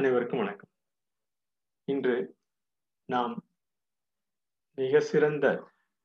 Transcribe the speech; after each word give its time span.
அனைவருக்கும் 0.00 0.38
வணக்கம். 0.38 0.68
இன்று 1.84 2.36
நாம் 3.04 3.32
மிக 4.74 5.00
சிறந்த 5.00 5.46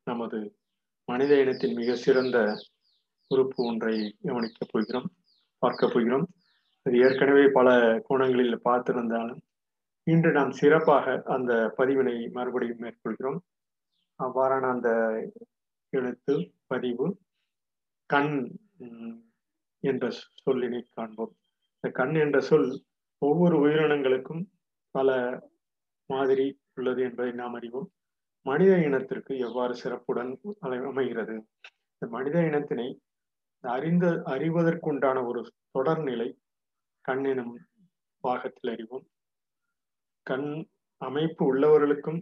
நமது 0.03 0.57
மனித 1.05 1.39
இனத்தின் 1.39 1.73
மிக 1.73 1.95
சிறந்த 1.95 2.55
உறுப்பு 3.27 3.65
ஒன்றை 3.65 4.17
கவனிக்கப் 4.21 4.69
போகிறோம் 4.71 5.07
பார்க்க 5.57 5.87
போகிறோம். 5.87 6.25
அது 6.81 6.97
ஏற்கனவே 6.97 7.47
பல 7.53 7.99
கோணங்களில் 8.07 8.61
பார்த்திருந்தாலும் 8.63 9.39
இன்று 10.03 10.31
நாம் 10.31 10.51
சிறப்பாக 10.51 11.21
அந்த 11.25 11.73
பதிவினை 11.77 12.31
மறுபடியும் 12.31 12.81
மேற்கொள்கிறோம். 12.81 13.39
அவ்வாறான 14.19 14.69
அந்த 14.71 14.89
எழுத்து 15.89 16.53
பதிவு 16.67 17.17
கண் 18.05 18.57
என்ற 19.79 20.09
சொல்லினை 20.45 20.83
காண்போம். 20.89 21.33
இந்த 21.75 21.89
கண் 21.93 22.15
என்ற 22.15 22.39
சொல் 22.39 22.85
ஒவ்வொரு 23.29 23.55
உயிரினங்களுக்கும் 23.65 24.43
பல 24.91 25.09
மாதிரி 26.11 26.45
உள்ளது 26.75 27.01
என்பதை 27.01 27.31
நாம் 27.31 27.53
அறிவோம். 27.53 27.89
மனித 28.45 28.73
இனத்திற்கு 28.77 29.33
எவ்வாறு 29.37 29.73
சிறப்புடன் 29.75 30.31
அமைகிறது? 30.59 31.35
இந்த 31.97 32.05
மனித 32.09 32.39
இனத்தினை 32.39 32.87
அறிந்த 33.59 34.07
அறிவதற்குண்டான 34.33 35.19
ஒரு 35.27 35.41
தொடர்நிலை 35.73 36.29
கண் 37.01 37.23
எனும் 37.23 37.53
பாகத்தில் 38.19 38.71
அறிவோம். 38.71 39.05
கண் 40.29 40.49
அமைப்பு 40.97 41.43
உள்ளவர்களுக்கும் 41.55 42.21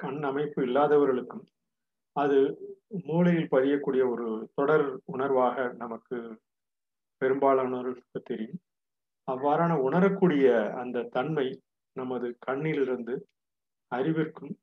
கண் 0.00 0.22
அமைப்பு 0.22 0.60
இல்லாதவர்களுக்கும் 0.66 1.44
அது 2.16 2.38
மூளையில் 3.04 3.50
பதியக்கூடிய 3.50 4.02
ஒரு 4.10 4.26
தொடர் 4.54 4.86
உணர்வாக 5.12 5.76
நமக்கு 5.76 6.16
பெரும்பாலானவர்களுக்கு 7.20 8.20
தெரியும். 8.24 8.60
அவ்வாறான 9.28 9.72
உணரக்கூடிய 9.86 10.46
அந்த 10.82 11.06
தன்மை 11.16 11.46
நமது 11.96 12.28
கண்ணிலிருந்து 12.46 13.14
அறிவிற்கும் 13.92 14.54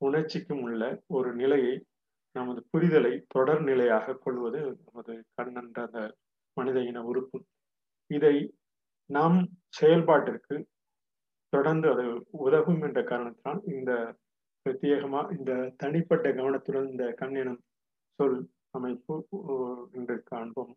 உணர்ச்சிக்கும் 0.00 0.62
உள்ள 0.66 0.82
ஒரு 1.16 1.30
நிலையை 1.34 1.74
நமது 2.36 2.60
புரிதலை 2.72 3.12
தொடர் 3.28 3.62
நிலையாக 3.62 4.16
கொள்வது 4.24 4.60
நமது 4.84 5.14
கண் 5.34 5.54
என்ற 5.54 5.78
அந்த 5.86 6.00
மனித 6.56 6.78
இன 6.90 7.02
உறுப்பு. 7.10 7.38
இதை 8.10 8.34
நாம் 9.10 9.38
செயல்பாட்டிற்கு 9.78 10.56
தொடர்ந்து 11.52 11.86
அது 11.92 12.04
உதவும் 12.46 12.82
என்ற 12.82 13.00
காரணத்தினால் 13.02 13.60
இந்த 13.74 13.92
பிரத்யேகமா 14.66 15.20
இந்த 15.36 15.52
தனிப்பட்ட 15.76 16.26
கவனத்துடன் 16.32 16.88
இந்த 16.92 17.06
கண் 17.20 17.36
எனும் 17.42 17.60
சொல் 18.18 18.38
அமைப்பு 18.70 19.14
இன்று 19.98 20.16
காண்போம். 20.30 20.72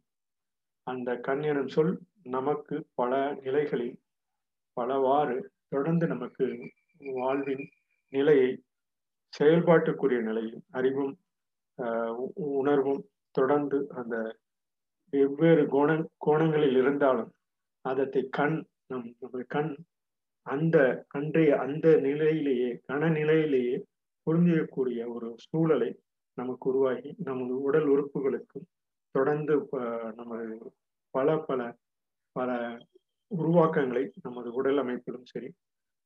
அந்த 0.88 1.10
கண் 1.18 1.44
எனும் 1.44 1.68
சொல் 1.68 1.94
நமக்கு 2.30 2.76
பல 2.96 3.12
நிலைகளில் 3.44 3.96
பலவாறு 4.78 5.38
தொடர்ந்து 5.68 6.06
நமக்கு 6.08 6.46
வாழ்வின் 7.16 7.66
நிலையை 8.14 8.50
செயல்பாட்டுக்குரிய 9.34 10.20
நிலையும் 10.22 10.64
அறிவும் 10.72 11.14
உணர்வும் 12.56 13.02
தொடர்ந்து 13.36 13.78
அந்த 13.92 14.16
வெவ்வேறு 15.14 15.64
கோண 15.66 15.90
கோணங்களில் 16.18 16.78
இருந்தாலும் 16.78 17.32
அதத்தை 17.86 18.24
கண் 18.30 18.58
நம் 18.88 19.10
நமது 19.20 19.46
கண் 19.48 19.74
அந்த 20.48 20.78
அன்றைய 21.08 21.52
அந்த 21.58 21.88
நிலையிலேயே 22.00 22.70
கனநிலையிலேயே 22.88 23.76
பொருந்தியக்கூடிய 24.28 25.02
ஒரு 25.08 25.30
சூழலை 25.46 25.90
நமக்கு 26.38 26.66
உருவாகி 26.70 27.10
நமது 27.24 27.54
உடல் 27.62 27.88
உறுப்புகளுக்கும் 27.88 28.68
தொடர்ந்து 29.18 29.56
நமது 30.16 30.46
பல 31.16 31.38
பல 31.48 31.62
பல 32.36 32.50
உருவாக்கங்களை 33.32 34.04
நமது 34.22 34.50
உடல் 34.54 34.80
அமைப்பிலும் 34.82 35.28
சரி 35.32 35.50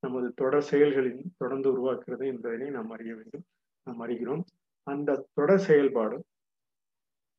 நமது 0.03 0.28
தொடர் 0.36 0.68
செயல்களின் 0.72 1.22
தொடர்ந்து 1.38 1.69
உருவாக்குறது 1.72 2.25
என்பதனை 2.25 2.68
நாம் 2.69 2.92
அறிய 2.96 3.12
வேண்டும். 3.16 3.46
நாம் 3.88 4.02
அறிகிறோம். 4.06 4.44
அந்த 4.88 5.19
தொடர் 5.34 5.66
செயல்பாடு 5.68 6.18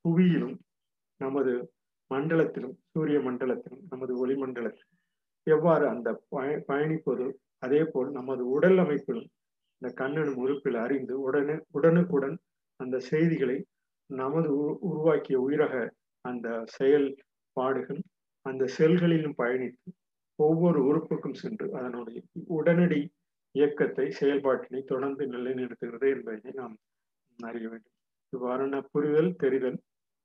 புவியிலும் 0.05 0.57
நமது 1.21 1.53
மண்டலத்திலும் 2.11 2.75
சூரிய 2.93 3.19
மண்டலத்திலும் 3.21 3.83
நமது 3.91 4.13
ஒளிமண்டலத்திலும் 4.23 4.99
எவ்வாறு 5.47 5.85
அந்த 5.89 6.09
பய 6.29 6.51
பயணிப்பது 6.69 7.27
அதே 7.65 7.81
போல் 7.85 8.11
நமது 8.11 8.43
உடல் 8.51 8.79
அமைப்பிலும் 8.79 9.29
இந்த 9.83 9.89
கண்ணனும் 10.01 10.41
உறுப்பில் 10.45 10.79
அறிந்து 10.85 11.15
உடனே 11.21 11.57
உடனுக்குடன் 11.71 12.37
அந்த 12.81 12.97
செய்திகளை 13.11 13.57
நமது 14.11 14.51
உருவாக்கிய 14.91 15.37
உயிரக 15.47 15.75
அந்த 16.25 16.49
செயல்பாடுகள் 16.77 18.01
அந்த 18.47 18.65
செல்களிலும் 18.77 19.39
பயணித்து 19.39 19.89
ஒவ்வொரு 20.39 20.81
உறுப்புக்கும் 20.89 21.41
சென்று 21.43 21.67
அதனுடைய 21.79 22.19
உடனடி 22.59 23.01
இயக்கத்தை 23.55 24.07
செயல்பாட்டினை 24.21 24.81
தொடர்ந்து 24.85 25.25
நிலைநிறுத்துகிறது 25.27 26.09
என்பதை 26.15 26.53
நாம் 26.61 26.75
அறிய 27.39 27.67
வேண்டும். 27.69 27.97
இவ்வாறான 28.33 28.81
புரிதல் 28.93 29.31
தெரிதல் 29.37 29.79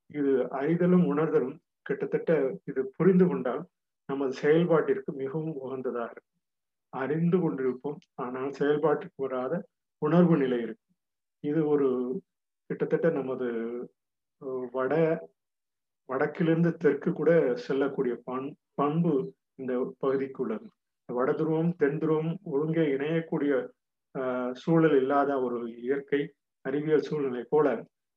இது 0.10 0.34
அறிதலும் 0.60 1.06
உணர்தலும் 1.12 1.56
கிட்டத்தட்ட 1.82 2.32
இது 2.66 2.82
புரிந்து 2.98 3.26
கொண்டால் 3.26 3.64
நமது 4.10 4.34
செயல்பாட்டிற்கு 4.42 5.12
மிகவும் 5.24 5.56
உகந்ததாக 5.66 6.12
இருக்கும். 6.16 6.42
அறிந்து 6.94 7.38
கொண்டிருப்போம் 7.38 8.00
ஆனால் 8.16 8.52
செயல்பாட்டுக்கு 8.60 9.20
வராத 9.26 9.54
உணர்வு 10.02 10.36
நிலை 10.38 10.60
இருக்கும். 10.62 10.96
இது 11.44 11.62
ஒரு 11.74 11.90
கிட்டத்தட்ட 12.70 13.08
நமது 13.12 13.48
வட 14.74 14.94
வடக்கிலிருந்து 16.10 16.72
தெற்கு 16.78 17.12
கூட 17.12 17.32
செல்லக்கூடிய 17.56 18.16
பண் 18.24 18.48
பண்பு 18.74 19.14
இந்த 19.56 19.74
பகுதிக்கு 20.00 20.40
உள்ளது. 20.44 20.68
வட 21.10 21.30
துருவம் 21.32 21.72
தென் 21.76 22.00
துருவம் 22.02 22.32
ஒழுங்கே 22.54 22.84
இணையக்கூடிய 22.96 23.54
சூழல் 24.56 24.96
இல்லாத 24.96 25.32
ஒரு 25.42 25.58
இயற்கை 25.82 26.22
அறிவியல் 26.66 27.08
சூழ்நிலை 27.08 27.44
போல 27.50 27.68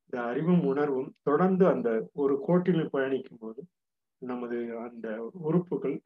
இந்த 0.04 0.18
அறிவும் 0.22 0.62
உணர்வும் 0.64 1.10
தொடர்ந்து 1.22 1.64
அந்த 1.66 1.88
ஒரு 2.14 2.34
கோட்டில் 2.46 2.92
பயணிக்கும் 2.92 3.40
போது 3.40 3.60
நமது 4.22 4.58
அந்த 4.86 5.08
உறுப்புகள் 5.42 5.96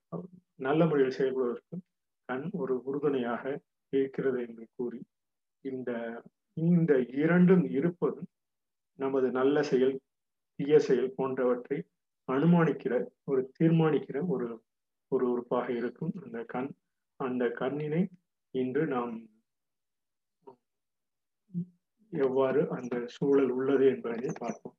நல்ல 0.60 0.80
முறையில் 0.86 1.16
செயல்படுவதற்கு 1.18 1.76
கண் 2.28 2.46
ஒரு 2.54 2.74
உறுதுணையாக 2.84 3.44
இருக்கிறது 3.92 4.38
என்று 4.46 4.66
கூறி 4.76 5.00
இந்த 5.64 5.90
இந்த 6.56 6.92
இரண்டும் 7.22 7.64
இருப்பதும் 7.70 8.30
நமது 8.98 9.28
நல்ல 9.30 9.56
செயல் 9.62 9.94
தீய 10.60 10.78
செயல் 10.78 11.14
போன்றவற்றை 11.16 11.78
அனுமானிக்கிற 12.28 12.94
ஒரு 13.24 13.42
தீர்மானிக்கிற 13.58 14.18
ஒரு 14.28 14.46
ஒரு 15.12 15.24
உறுப்பாக 15.32 15.66
இருக்கும். 15.72 16.12
அந்த 16.24 16.38
கண் 16.44 16.70
அந்த 17.20 17.44
கண்ணினை 17.60 18.02
இன்று 18.54 18.84
நாம் 18.86 19.14
எவ்வாறு 22.12 22.60
அந்த 22.68 22.94
சூழல் 23.06 23.50
உள்ளது 23.50 23.84
என்பதை 23.86 24.30
பார்ப்போம். 24.40 24.76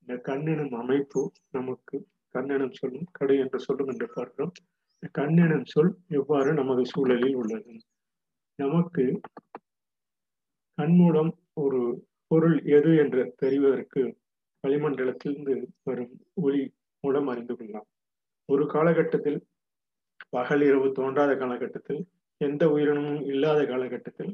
இந்த 0.00 0.14
கண்ணினும் 0.28 0.74
அமைப்பு 0.74 1.20
நமக்கு 1.50 1.96
கண்ணெனும் 2.34 2.76
சொல்லும் 2.78 3.10
கடை 3.12 3.36
என்று 3.38 3.58
சொல்லும் 3.58 3.90
என்று 3.92 4.06
பார்க்கிறோம். 4.08 4.54
கண்ணெனும் 5.14 5.66
சொல் 5.66 5.92
எவ்வாறு 6.10 6.50
நமது 6.52 6.82
சூழலில் 6.84 7.36
உள்ளது? 7.36 7.74
நமக்கு 8.58 9.04
கண் 10.78 10.94
மூலம் 10.96 11.30
ஒரு 11.54 11.80
பொருள் 12.30 12.56
எது 12.76 12.90
என்று 12.96 13.22
தெரிவதற்கு 13.42 14.02
வளிமண்டலத்திலிருந்து 14.64 15.54
வரும் 15.82 16.14
ஒளி 16.34 16.62
மூலம் 17.04 17.28
அறிந்து 17.28 17.54
கொள்ளலாம். 17.56 17.86
ஒரு 18.48 18.64
காலகட்டத்தில் 18.66 19.38
பகல் 20.28 20.60
இரவு 20.60 20.88
தோன்றாத 20.92 21.32
காலகட்டத்தில் 21.36 22.00
எந்த 22.40 22.62
உயிரினமும் 22.70 23.20
இல்லாத 23.22 23.60
காலகட்டத்தில் 23.64 24.32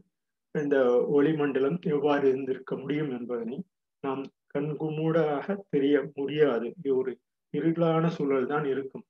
இந்த 0.54 0.76
ஒளிமண்டலம் 1.08 1.78
எவ்வாறு 1.94 2.24
இருந்திருக்க 2.28 2.74
முடியும் 2.76 3.10
என்பதனை 3.18 3.58
நாம் 4.04 4.22
கண்குமூடாக 4.54 5.56
தெரிய 5.70 5.96
முடியாது. 6.16 6.68
ஒரு 7.00 7.12
இருளான 7.54 8.04
சூழல் 8.08 8.46
தான் 8.46 8.64
இருக்கும். 8.64 9.04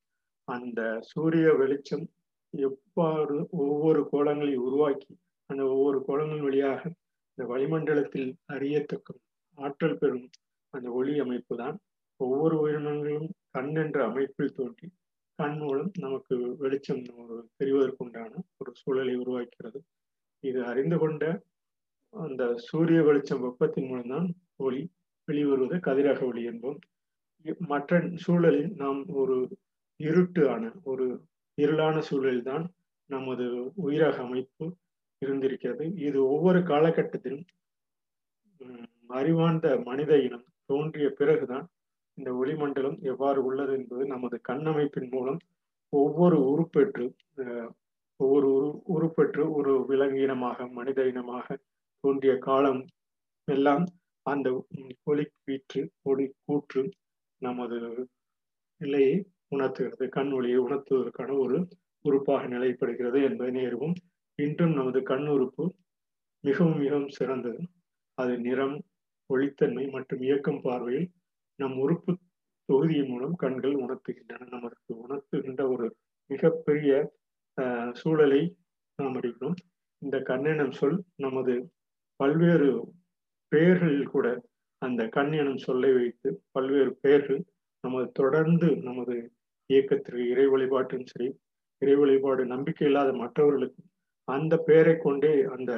அந்த 0.48 0.80
சூரிய 1.10 1.48
வெளிச்சம் 1.52 2.06
எவ்வாறு 2.54 3.36
ஒவ்வொரு 3.64 4.00
கோலங்களை 4.12 4.54
உருவாக்கி 4.66 5.12
அந்த 5.50 5.62
ஒவ்வொரு 5.74 5.98
கோலங்கள் 6.06 6.44
வழியாக 6.46 6.82
இந்த 7.40 7.50
வளிமண்டலத்தில் 7.52 8.26
அறியத்தக்க 8.46 9.14
ஆற்றல் 9.58 9.96
பெறும் 9.98 10.26
அந்த 10.74 10.88
ஒளி 10.90 11.12
அமைப்பு 11.18 11.54
தான் 11.56 11.76
ஒவ்வொரு 12.20 12.56
உயிரினங்களும் 12.60 13.28
கண் 13.50 13.70
என்ற 13.74 13.98
அமைப்பில் 14.08 14.52
தோன்றி 14.52 14.86
கண் 15.38 15.56
மூலம் 15.58 15.88
நமக்கு 15.98 16.36
வெளிச்சம் 16.62 17.00
தெரிவதற்குண்டான 17.58 18.32
ஒரு 18.56 18.72
சூழலை 18.80 19.14
உருவாக்கிறது. 19.16 19.80
இது 20.44 20.60
அறிந்து 20.64 20.98
கொண்ட 20.98 21.24
அந்த 22.14 22.42
சூரிய 22.66 22.98
வெளிச்சம் 23.02 23.42
வெப்பத்தின் 23.46 23.88
மூலம்தான் 23.88 24.28
ஒளி 24.56 24.82
வெளிவருவது 25.28 25.78
கதிரக 25.88 26.20
ஒளி 26.26 26.44
என்போம். 26.50 26.78
மற்ற 27.72 28.02
சூழலில் 28.24 28.70
நாம் 28.74 29.02
ஒரு 29.14 29.38
இருட்டு 30.00 30.44
ஆன 30.50 30.72
ஒரு 30.84 31.08
இருளான 31.58 31.96
சூழலில் 32.10 32.48
தான் 32.50 32.66
நமது 33.10 33.48
உயிரக 33.86 34.18
அமைப்பு 34.28 34.66
இருந்திருக்கிறது. 35.22 35.84
இது 35.98 36.18
ஒவ்வொரு 36.34 36.60
காலகட்டத்திலும் 36.70 37.44
அறிவார்ந்த 39.10 39.66
மனித 39.84 40.12
இனம் 40.18 40.46
தோன்றிய 40.66 41.06
பிறகுதான் 41.10 41.66
இந்த 42.18 42.30
ஒளிமண்டலம் 42.32 42.98
எவ்வாறு 43.02 43.40
உள்ளது 43.44 43.72
என்பது 43.72 44.04
நமது 44.06 44.36
கண்ணமைப்பின் 44.48 45.10
மூலம் 45.10 45.40
ஒவ்வொரு 45.92 46.38
உறுப்பெற்று 46.52 47.04
ஒவ்வொரு 48.20 48.48
உரு 48.56 48.68
உருப்பெற்று 48.94 49.42
ஒரு 49.52 49.72
விலங்கு 49.86 50.20
இனமாக 50.20 50.66
மனித 50.68 51.06
இனமாக 51.06 51.56
தோன்றிய 52.04 52.32
காலம் 52.38 52.80
எல்லாம் 53.48 53.84
அந்த 54.26 54.48
ஒளி 55.04 55.24
வீற்று 55.44 55.82
ஒளி 56.02 56.26
கூற்று 56.44 56.82
நமது 57.42 57.78
நிலையை 58.80 59.14
உணர்த்துகிறது. 59.48 60.04
கண் 60.08 60.32
ஒளியை 60.32 60.58
உணர்த்துவதற்கான 60.58 61.30
ஒரு 61.38 61.56
உறுப்பாக 62.04 62.42
நிலைப்படுகிறது 62.46 63.18
என்பதை 63.28 63.50
நேருவும் 63.60 63.96
இன்றும் 64.42 64.74
நமது 64.78 65.00
கண் 65.02 65.26
உறுப்பு 65.34 65.64
மிகவும் 66.44 66.78
மிகவும் 66.82 67.14
சிறந்தது. 67.18 67.60
அது 68.18 68.32
நிறம் 68.46 68.76
ஒளித்தன்மை 69.30 69.84
மற்றும் 69.90 70.22
இயக்கம் 70.28 70.62
பார்வையில் 70.62 71.08
நம் 71.58 71.76
உறுப்பு 71.84 72.12
தொகுதியின் 72.68 73.10
மூலம் 73.12 73.34
கண்கள் 73.34 73.74
உணர்த்துகின்றன. 73.84 74.46
நமக்கு 74.54 74.90
உணர்த்துகின்ற 75.04 75.62
ஒரு 75.74 75.86
மிகப்பெரிய 76.30 76.92
சூழலை 77.94 78.42
நாம் 78.98 79.16
அறிகிறோம் 79.20 79.58
இந்த 80.02 80.16
கண்ணெனும் 80.30 80.74
சொல் 80.80 80.98
நமது 81.16 81.54
பல்வேறு 82.20 82.68
பெயர்களில் 83.52 84.10
கூட 84.14 84.26
அந்த 84.82 85.02
கண் 85.08 85.32
எனும் 85.32 85.62
சொல்லை 85.66 85.90
வைத்து 85.92 86.28
பல்வேறு 86.52 86.92
பெயர்கள் 87.00 87.40
நமது 87.84 88.06
தொடர்ந்து 88.12 88.68
நமது 88.88 89.14
இயக்கத்திற்கு 89.70 90.24
இறை 90.32 90.46
வழிபாட்டின் 90.46 91.08
சரி 91.12 91.28
இறை 91.82 91.94
வழிபாடு 91.94 92.42
நம்பிக்கை 92.46 92.86
இல்லாத 92.86 93.10
மற்றவர்களுக்கு 93.12 93.82
அந்த 94.36 94.54
பெயரை 94.68 94.94
கொண்டே 94.96 95.32
அந்த 95.56 95.72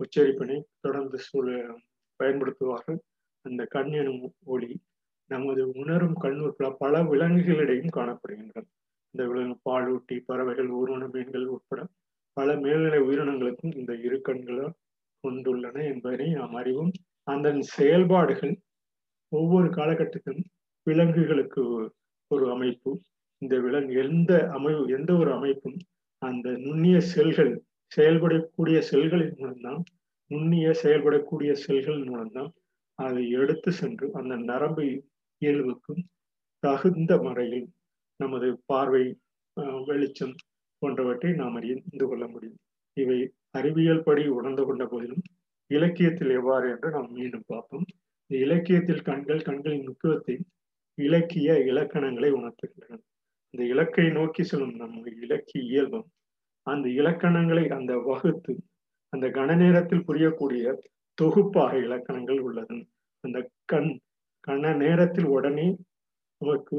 உச்சரிப்பினை 0.00 0.56
தொடர்ந்து 0.84 1.18
சூழ 1.18 1.46
பயன்படுத்துவார்கள். 2.20 2.98
அந்த 3.44 3.62
கண் 3.74 3.92
எனும் 4.00 4.24
ஒளி 4.44 4.70
நமது 5.30 5.62
உணரும் 5.82 6.16
கண்ணூர்ல 6.22 6.66
பல 6.78 7.02
விலங்குகளிடையும் 7.02 7.96
காணப்படுகின்றன. 7.96 8.66
இந்த 9.14 9.22
விலங்கு 9.30 9.56
பாலூட்டி 9.68 10.16
பறவைகள் 10.26 10.70
ஊர்வன 10.70 11.08
மீன்கள் 11.10 11.46
உட்பட 11.54 11.80
பல 12.36 12.48
மேல்நிலை 12.64 13.00
உயிரினங்களுக்கும் 13.08 13.74
இந்த 13.76 13.92
இரு 14.06 14.18
கண்களால் 14.20 14.76
கொண்டுள்ளன 15.24 15.76
என்பதனை 15.92 16.28
நாம் 16.32 16.54
அறிவோம். 16.54 16.92
அந்த 17.30 17.48
செயல்பாடுகள் 17.76 18.54
ஒவ்வொரு 19.32 19.68
காலகட்டத்திலும் 19.68 20.46
விலங்குகளுக்கு 20.86 21.62
ஒரு 22.30 22.46
அமைப்பு. 22.54 22.90
இந்த 23.42 23.54
விலங்கு 23.64 23.94
எந்த 24.04 24.32
அமைவு 24.56 24.82
எந்த 24.96 25.10
ஒரு 25.12 25.30
அமைப்பும் 25.32 25.78
அந்த 26.22 26.48
நுண்ணிய 26.64 26.96
செல்கள் 27.14 27.52
செயல்படக்கூடிய 27.94 28.78
செல்களின் 28.90 29.36
மூலம்தான் 29.38 29.80
நுண்ணிய 30.30 30.68
செயல்படக்கூடிய 30.82 31.52
செல்கள் 31.64 32.00
மூலம்தான் 32.10 32.50
அதை 32.98 33.24
எடுத்து 33.40 33.70
சென்று 33.72 34.06
அந்த 34.12 34.34
நரம்பு 34.50 34.84
இயல்புக்கும் 35.42 36.02
தகுந்த 36.62 37.12
முறையில் 37.22 37.68
நமது 38.20 38.48
பார்வை 38.66 39.04
வெளிச்சம் 39.86 40.34
போன்றவற்றை 40.82 41.30
நாம் 41.32 41.56
அறிந்து 41.58 42.06
கொள்ள 42.06 42.24
முடியும். 42.26 42.60
இவை 42.96 43.18
அறிவியல் 43.50 44.02
படி 44.02 44.22
உணர்ந்து 44.38 44.62
கொண்ட 44.64 44.84
போதிலும் 44.86 45.24
இலக்கியத்தில் 45.70 46.32
எவ்வாறு 46.38 46.66
என்று 46.70 46.88
நாம் 46.90 47.10
மீண்டும் 47.10 47.46
பார்ப்போம். 47.46 47.86
இந்த 48.22 48.34
இலக்கியத்தில் 48.46 49.06
கண்கள் 49.08 49.46
கண்களின் 49.48 49.86
முக்கியத்தை 49.88 50.34
இலக்கிய 50.98 51.48
இலக்கணங்களை 51.70 52.30
உணர்த்துகின்றன. 52.38 52.98
இந்த 53.54 53.62
இலக்கை 53.64 54.06
நோக்கி 54.10 54.42
செல்லும் 54.42 54.76
நம்ம 54.76 55.10
இலக்கிய 55.24 55.62
இயல்பம் 55.72 56.06
அந்த 56.66 56.86
இலக்கணங்களை 56.88 57.64
அந்த 57.68 57.92
வகுத்து 57.98 58.52
அந்த 59.12 59.26
கன 59.28 59.56
நேரத்தில் 59.56 60.06
புரியக்கூடிய 60.06 60.66
தொகுப்பாக 61.18 61.72
இலக்கணங்கள் 61.76 62.38
உள்ளது. 62.38 62.76
அந்த 63.24 63.38
கண் 63.64 63.90
கன 64.48 64.74
நேரத்தில் 64.76 65.24
உடனே 65.26 65.66
நமக்கு 66.40 66.76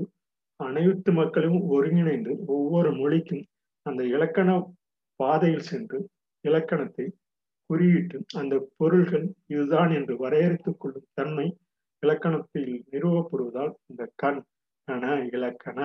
அனைத்து 0.60 1.12
மக்களும் 1.12 1.60
ஒருங்கிணைந்து 1.70 2.32
ஒவ்வொரு 2.46 2.90
மொழிக்கும் 2.92 3.44
அந்த 3.86 4.02
இலக்கண 4.06 4.50
பாதையில் 5.20 5.68
சென்று 5.70 6.00
இலக்கணத்தை 6.46 7.06
குறியிட்டு 7.70 8.18
அந்த 8.34 8.56
பொருள்கள் 8.78 9.28
இதுதான் 9.46 9.92
என்று 9.92 10.14
வரையறுத்துக் 10.18 10.80
கொள்ளும் 10.80 11.10
தன்மை 11.14 11.48
இலக்கணத்தில் 12.04 12.72
நிறுவப்படுவதால் 12.92 13.74
இந்த 13.88 14.04
கண் 14.16 14.42
கண 14.88 15.04
இலக்கண 15.34 15.80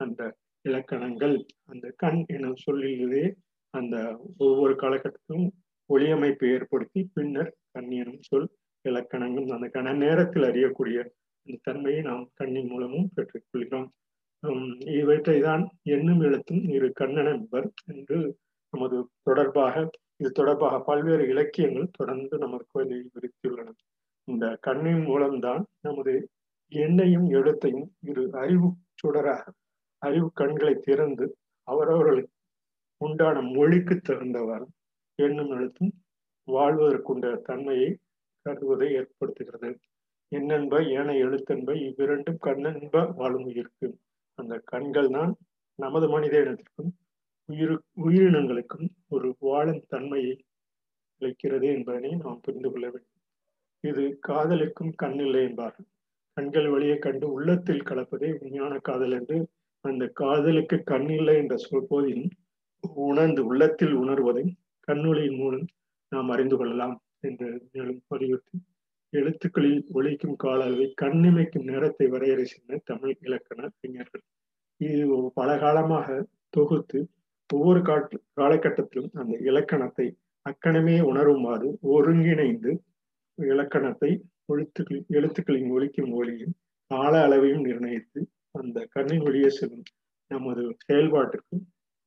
அந்த 0.00 0.20
இலக்கணங்கள். 0.64 1.36
அந்த 1.72 1.86
கண் 2.02 2.20
என 2.36 2.52
சொல்லிலே 2.64 3.24
அந்த 3.74 3.96
ஒவ்வொரு 4.46 4.74
காலகட்டத்திலும் 4.74 5.46
ஒளியமைப்பை 5.90 6.48
ஏற்படுத்தி 6.56 7.00
பின்னர் 7.14 7.50
கண் 7.74 7.90
எனும் 8.00 8.24
சொல் 8.28 8.48
இலக்கணங்கள் 8.84 9.54
அந்த 9.56 9.66
கண 9.76 9.92
நேரத்தில் 10.04 10.48
அறியக்கூடிய 10.50 10.98
அந்த 11.46 11.56
தன்மையை 11.62 12.00
நாம் 12.02 12.24
கண்ணின் 12.34 12.70
மூலமும் 12.72 13.10
பெற்றுக்கொள்கிறோம். 13.16 13.88
இவற்றை 15.00 15.36
தான் 15.40 15.62
எண்ணும் 15.94 16.20
எழுத்தும் 16.20 16.62
இரு 16.76 16.88
கண்ணனன்பர் 17.00 17.68
என்று 17.92 18.18
நமது 18.74 18.96
தொடர்பாக 19.26 19.74
இது 20.20 20.30
தொடர்பாக 20.30 20.76
பல்வேறு 20.88 21.24
இலக்கியங்கள் 21.32 21.94
தொடர்ந்து 21.98 22.36
நமக்கு 22.38 22.84
விரித்துள்ளன. 23.14 23.68
இந்த 24.28 24.46
கண்ணின் 24.66 25.04
மூலம்தான் 25.04 25.62
நமது 25.86 26.14
எண்ணையும் 26.72 27.26
எழுத்தையும் 27.36 27.88
இரு 28.10 28.24
அறிவு 28.42 28.68
சுடராக 29.00 29.44
அறிவு 30.02 30.28
கண்களை 30.40 30.74
திறந்து 30.78 31.26
அவரவர்களுக்கு 31.68 32.34
உண்டான 33.00 33.40
மொழிக்கு 33.56 33.94
தகுந்தவர் 34.08 34.64
எண்ணும் 35.18 35.52
எழுத்தும் 35.56 35.92
வாழ்வதற்குண்ட 36.48 37.26
தன்மையை 37.48 37.90
கருதுவதை 38.46 38.88
ஏற்படுத்துகிறது. 39.00 39.70
எண்ணென்ப 40.32 40.74
ஏனைய 40.98 41.26
எழுத்தென்ப 41.26 41.74
இவ்விரண்டும் 41.86 42.40
கண்ணென்ப 42.46 43.04
வாழும் 43.18 43.46
உயிருக்கு 43.50 43.88
அந்த 44.38 44.54
கண்கள் 44.64 45.10
தான் 45.10 45.32
நமது 45.78 46.06
மனித 46.08 46.34
இனத்திற்கும் 46.44 46.90
உயிரு 47.48 47.74
உயிரினங்களுக்கும் 48.04 48.88
ஒரு 49.08 49.28
வாழும் 49.48 49.82
தன்மையை 49.88 50.34
அளிக்கிறது 51.20 51.66
என்பதனை 51.76 52.10
நாம் 52.22 52.40
புரிந்து 52.40 52.68
கொள்ள 52.70 52.86
வேண்டும். 52.90 53.14
இது 53.84 54.02
காதலுக்கும் 54.28 54.92
கண்ணில்லை 55.02 55.42
என்பார்கள். 55.48 55.88
கண்கள் 56.36 56.68
வழியை 56.68 56.98
கண்டு 56.98 57.26
உள்ளத்தில் 57.32 57.86
கலப்பதே 57.88 58.28
விஞ்ஞான 58.42 58.72
காதல் 58.78 59.14
என்று 59.20 59.38
அந்த 59.84 60.04
காதலுக்கு 60.20 60.76
கண்ணில்லை 60.90 61.34
என்ற 61.36 61.56
சொல்போதிலும் 61.56 62.30
உணர்ந்து 63.06 63.40
உள்ளத்தில் 63.46 63.94
உணர்வதை 63.94 64.44
கண்ணொளியின் 64.88 65.38
மூலம் 65.38 65.66
நாம் 66.12 66.30
அறிந்து 66.30 66.56
கொள்ளலாம் 66.56 66.96
என்று 67.20 67.48
மேலும் 67.72 68.00
வலியுறுத்தி 68.08 68.58
எழுத்துக்களில் 69.12 69.82
ஒழிக்கும் 69.94 70.36
கால 70.36 70.58
அளவை 70.64 70.86
கண்ணிமைக்கும் 71.02 71.68
நேரத்தை 71.70 72.06
வரையறை 72.06 72.44
செய்த 72.44 72.80
தமிழ் 72.84 73.14
இலக்கண 73.20 73.60
அறிஞர்கள். 73.68 74.24
இது 74.80 75.30
பல 75.34 75.58
காலமாக 75.58 76.08
தொகுத்து 76.56 76.98
ஒவ்வொரு 77.50 77.80
காட்டு 77.82 78.16
காலகட்டத்திலும் 78.40 79.12
அந்த 79.12 79.34
இலக்கணத்தை 79.40 80.06
அக்கணமே 80.46 80.96
உணருமாறு 81.00 81.68
ஒருங்கிணைந்து 81.94 82.72
இலக்கணத்தை 83.38 84.10
எழுத்துக்கள் 84.46 85.02
எழுத்துக்களின் 85.08 85.70
ஒழிக்கும் 85.72 86.12
ஒளியும் 86.12 86.54
கால 86.90 87.12
அளவையும் 87.26 87.64
நிர்ணயித்து 87.66 88.20
அந்த 88.62 88.78
கண்ணின் 88.94 89.24
வழியே 89.26 89.50
செல்லும் 89.58 89.86
நமது 90.30 90.62
செயல்பாட்டுக்கு 90.86 91.56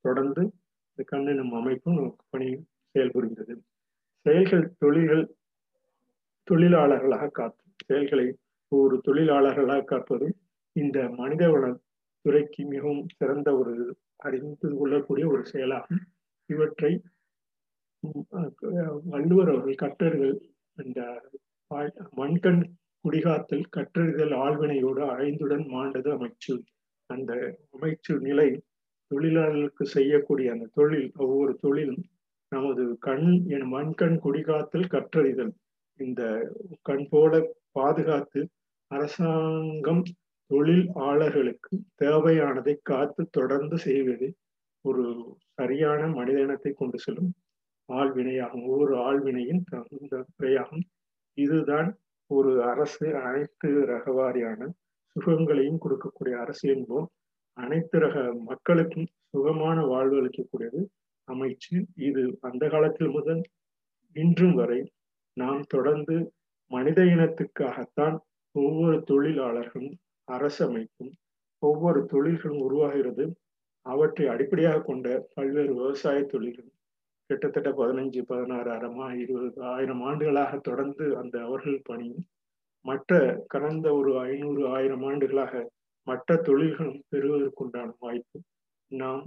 தொடர்ந்து 0.05 0.43
இந்த 0.99 1.33
நம் 1.39 1.57
அமைப்பும் 1.59 1.97
நமக்கு 1.99 2.25
பணி 2.29 2.47
செயல்புரிந்தது. 2.93 3.53
செயல்கள் 4.25 4.65
தொழில்கள் 4.81 5.25
தொழிலாளர்களாக 6.47 7.29
காத்து 7.31 7.63
செயல்களை 7.85 8.27
ஒரு 8.71 8.95
தொழிலாளர்களாக 9.07 9.83
காப்பது 9.83 10.27
இந்த 10.75 10.97
மனிதவள 11.21 11.63
துறைக்கு 12.25 12.61
மிகவும் 12.65 13.03
சிறந்த 13.17 13.49
ஒரு 13.57 13.73
அறிந்து 14.25 14.69
கொள்ளக்கூடிய 14.79 15.25
ஒரு 15.27 15.43
செயலாகும். 15.45 16.01
இவற்றை 16.49 16.91
வள்ளுவர் 19.13 19.49
அவர்கள் 19.53 19.81
கட்டர்கள் 19.83 20.35
அந்த 20.77 20.99
மண்கண் 22.17 22.61
குடிகாத்தல் 23.05 23.65
கற்றறிதல் 23.75 24.33
ஆழ்வினையோடு 24.43 25.03
ஐந்துடன் 25.23 25.65
மாண்டது 25.75 26.09
அமைச்சு. 26.15 26.53
அந்த 27.09 27.31
அமைச்சு 27.75 28.13
நிலை 28.19 28.49
தொழிலாளர்களுக்கு 29.11 29.85
செய்யக்கூடிய 29.85 30.51
அந்த 30.51 30.69
தொழில் 30.73 31.09
ஒவ்வொரு 31.17 31.53
தொழிலும் 31.61 32.03
நமது 32.51 32.83
கண் 32.99 33.27
என் 33.47 33.67
மண்கண் 33.73 34.17
குடிகாத்தல் 34.25 34.91
கற்றறிதல். 34.93 35.53
இந்த 35.99 36.21
கண் 36.81 37.05
போல 37.09 37.41
பாதுகாத்து 37.71 38.41
அரசாங்கம் 38.91 40.03
தொழில் 40.51 40.87
ஆளர்களுக்கு 41.07 41.73
தேவையானதை 42.03 42.73
காத்து 42.83 43.23
தொடர்ந்து 43.29 43.77
செய்வது 43.77 44.27
ஒரு 44.85 45.03
சரியான 45.53 46.01
மனித 46.07 46.37
இனத்தை 46.41 46.71
கொண்டு 46.73 46.97
செல்லும் 46.99 47.31
ஆழ்வினையாகும் 47.89 48.65
ஒவ்வொரு 48.65 48.93
ஆழ்வினையின் 49.07 49.63
தகுந்த 49.69 50.15
முறையாகும் 50.31 50.85
இதுதான் 51.37 51.89
ஒரு 52.35 52.51
அரசு 52.63 53.05
அனைத்து 53.27 53.69
ரக 53.85 54.05
வாரியான 54.11 54.69
சுகங்களையும் 55.15 55.81
கொடுக்கக்கூடிய 55.85 56.35
அரசு 56.43 56.65
என்போம். 56.75 57.07
அனைத்து 57.57 57.97
ரக 57.99 58.17
மக்களுக்கும் 58.49 59.07
சுகமான 59.29 59.77
வாழ்வு 59.85 60.15
அளிக்கக்கூடியது 60.21 60.81
அமைச்சு. 61.27 61.75
இது 62.07 62.21
அந்த 62.41 62.63
காலத்தில் 62.69 63.09
முதல் 63.09 63.41
இன்றும் 64.15 64.53
வரை 64.53 64.79
நாம் 65.37 65.61
தொடர்ந்து 65.67 66.15
மனித 66.71 66.99
இனத்துக்காகத்தான் 67.13 68.15
ஒவ்வொரு 68.55 68.97
தொழிலாளர்களும் 69.01 69.97
அரசமைப்பும் 70.27 71.13
ஒவ்வொரு 71.63 71.99
தொழில்களும் 72.05 72.63
உருவாகிறது. 72.67 73.25
அவற்றை 73.85 74.25
அடிப்படையாக 74.27 74.81
கொண்ட 74.81 75.07
பல்வேறு 75.33 75.71
விவசாய 75.73 76.17
தொழில்கள் 76.23 76.69
கிட்டத்தட்ட 77.29 77.69
பதினஞ்சு 77.71 78.21
பதினாறு 78.31 78.69
அறமா 78.71 79.07
இருபது 79.23 79.63
ஆயிரம் 79.73 80.01
ஆண்டுகளாக 80.01 80.57
தொடர்ந்து 80.57 81.05
அந்த 81.17 81.35
அவர்கள் 81.43 81.79
பணியும் 81.83 82.25
மற்ற 82.85 83.19
கடந்த 83.47 83.87
ஒரு 83.93 84.11
ஐநூறு 84.19 84.61
ஆயிரம் 84.67 85.03
ஆண்டுகளாக 85.03 85.53
மற்ற 86.07 86.35
தொழில்களும் 86.47 87.01
பெறுவதற்குண்டான 87.09 87.89
வாய்ப்பு. 87.99 88.37
நாம் 88.91 89.23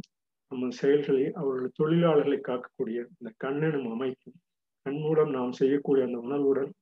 நம்ம 0.52 0.70
செயல்களை 0.80 1.24
அவர்கள் 1.32 1.76
தொழிலாளர்களை 1.82 2.38
காக்கக்கூடிய 2.48 2.98
இந்த 3.14 3.30
கண்ணெனும் 3.44 3.88
அமைப்பும் 3.92 4.38
கண் 4.86 5.00
மூலம் 5.00 5.30
நாம் 5.30 5.52
செய்யக்கூடிய 5.52 6.06
அந்த 6.06 6.18
உணர்வுடன் 6.18 6.72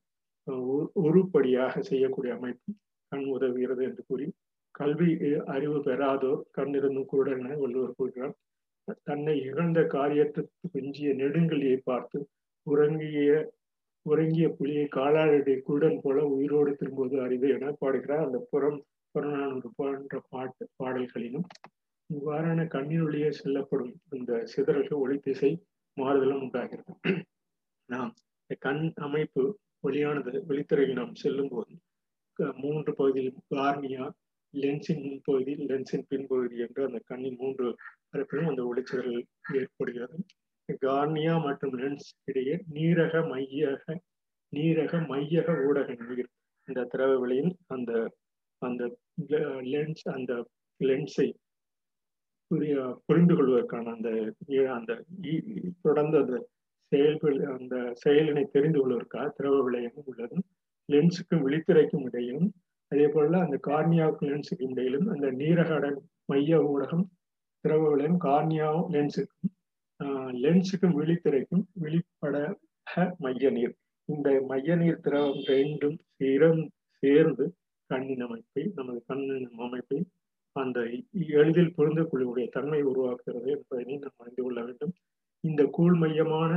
உருப்படியாக 1.07 1.81
செய்யக்கூடிய 1.81 2.31
அமைப்பு 2.35 2.71
கண் 3.11 3.27
உதவுகிறது 3.35 3.83
என்று 3.83 4.03
கூறி 4.07 4.25
கல்வி 4.79 5.09
அறிவு 5.45 5.77
பெறாதோர் 5.83 6.41
கண் 6.51 6.73
குருடன் 7.07 7.39
என 7.39 7.57
வள்ளுவர் 7.57 7.97
கூறுகிறார். 7.97 8.35
தன்னை 9.07 9.33
இகழ்ந்த 9.47 9.81
காரியத்திற்கு 9.95 10.71
பெஞ்சிய 10.71 11.09
நெடுங்கலியை 11.13 11.77
பார்த்து 11.83 12.17
உறங்கிய 12.67 13.51
உறங்கிய 14.05 14.47
புலியை 14.49 14.85
காலாளுடைய 14.95 15.57
குருடன் 15.61 15.99
போல 16.01 16.23
உயிரோடு 16.27 16.71
திரும்புவது 16.75 17.17
அரிது 17.21 17.47
என 17.49 17.71
பாடுகிறார். 17.71 18.25
அந்த 18.25 18.39
புறம் 18.51 18.79
புறநானூறு 19.15 19.69
போன்ற 19.75 20.19
பாட்டு 20.29 20.63
பாடல்களிலும் 20.75 21.45
இவ்வாறான 22.09 22.61
கண்ணினுள்ளே 22.75 23.29
செல்லப்படும் 23.31 23.93
இந்த 24.11 24.31
சிதறல்கள் 24.53 25.01
ஒளி 25.03 25.17
திசை 25.17 25.51
மாறுதலும் 25.97 26.41
உண்டாகிறது. 26.45 26.93
நாம் 27.89 28.11
இந்த 28.41 28.55
கண் 28.59 28.83
அமைப்பு 29.07 29.43
ஒளியானது 29.87 30.41
வெளித்துறையில் 30.49 30.99
நாம் 31.01 31.15
செல்லும் 31.15 31.51
போது 31.53 31.73
மூன்று 32.61 32.91
பகுதியில் 32.93 33.33
கார்னியா 33.55 34.05
லென்ஸின் 34.53 35.03
முன்பகுதி 35.03 35.53
லென்ஸின் 35.69 36.07
பின்பகுதி 36.09 36.57
என்று 36.57 36.81
அந்த 36.85 36.99
கண்ணின் 37.05 37.37
மூன்று 37.39 37.67
தரப்பிலும் 38.11 38.49
அந்த 38.49 38.63
ஒளிச்சிதறல் 38.63 39.21
ஏற்படுகிறது. 39.53 40.17
கார்னியா 40.83 41.33
மற்றும் 41.43 41.73
லென்ஸ் 41.79 42.09
இடையே 42.23 42.55
நீரக 42.73 43.15
மையக 43.31 43.85
நீரக 44.53 44.93
மையக 45.09 45.55
ஊடக 45.67 45.89
நீர் 46.01 46.29
இந்த 46.67 46.81
திரவ 46.83 47.11
வெளியில் 47.19 47.53
அந்த 47.67 47.91
அந்த 48.61 48.83
லென்ஸ் 49.73 50.03
அந்த 50.07 50.33
லென்ஸை 50.81 51.27
புரிய 52.51 52.75
புரிந்து 53.05 53.33
கொள்வதற்கான 53.35 53.91
அந்த 53.95 54.09
அந்த 54.77 54.91
தொடர்ந்து 55.81 56.17
அந்த 56.21 56.35
செயல் 56.91 57.19
அந்த 57.55 57.75
செயலினை 58.03 58.43
தெரிந்து 58.55 58.79
கொள்வதற்காக 58.79 59.27
திரவ 59.37 59.57
விளையமும் 59.67 60.07
உள்ளது 60.07 60.37
லென்ஸுக்கும் 60.89 61.43
விழித்திரைக்கும் 61.45 62.05
இடையிலும் 62.05 62.49
அதே 62.93 63.07
போல 63.13 63.39
அந்த 63.45 63.57
கார்னியாவுக்கும் 63.67 64.29
லென்ஸுக்கும் 64.31 64.73
இடையிலும் 64.73 65.07
அந்த 65.13 65.27
நீரக 65.41 65.91
மைய 66.31 66.59
ஊடகம் 66.71 67.05
திரவ 67.65 67.83
கார்னியாவும் 68.25 68.89
லென்ஸுக்கும் 68.95 69.51
லென்ஸுக்கும் 70.43 70.95
விழித்திரைக்கும் 70.99 71.63
விழிப்பட 71.83 72.35
மைய 73.23 73.49
நீர். 73.57 73.73
இந்த 74.09 74.29
மைய 74.49 74.75
நீர் 74.81 75.03
திரவம் 75.05 75.39
ரெண்டும் 75.51 75.97
சேர்ந்து 77.03 77.45
கண்ணின் 77.89 78.23
அமைப்பை 78.25 78.63
நமது 78.75 78.99
கண்ணின் 79.09 79.49
அமைப்பை 79.65 79.99
அந்த 80.55 80.79
எளிதில் 81.39 81.75
புரிந்துகொள்ளக்கூடிய 81.77 82.45
தன்மை 82.55 82.79
உருவாக்குகிறது 82.89 83.49
என்பதனை 83.55 83.95
நாம் 84.03 84.19
அறிந்து 84.23 84.41
கொள்ள 84.43 84.59
வேண்டும். 84.65 84.93
இந்த 85.43 85.61
கூழ் 85.77 85.95
மையமான 86.01 86.51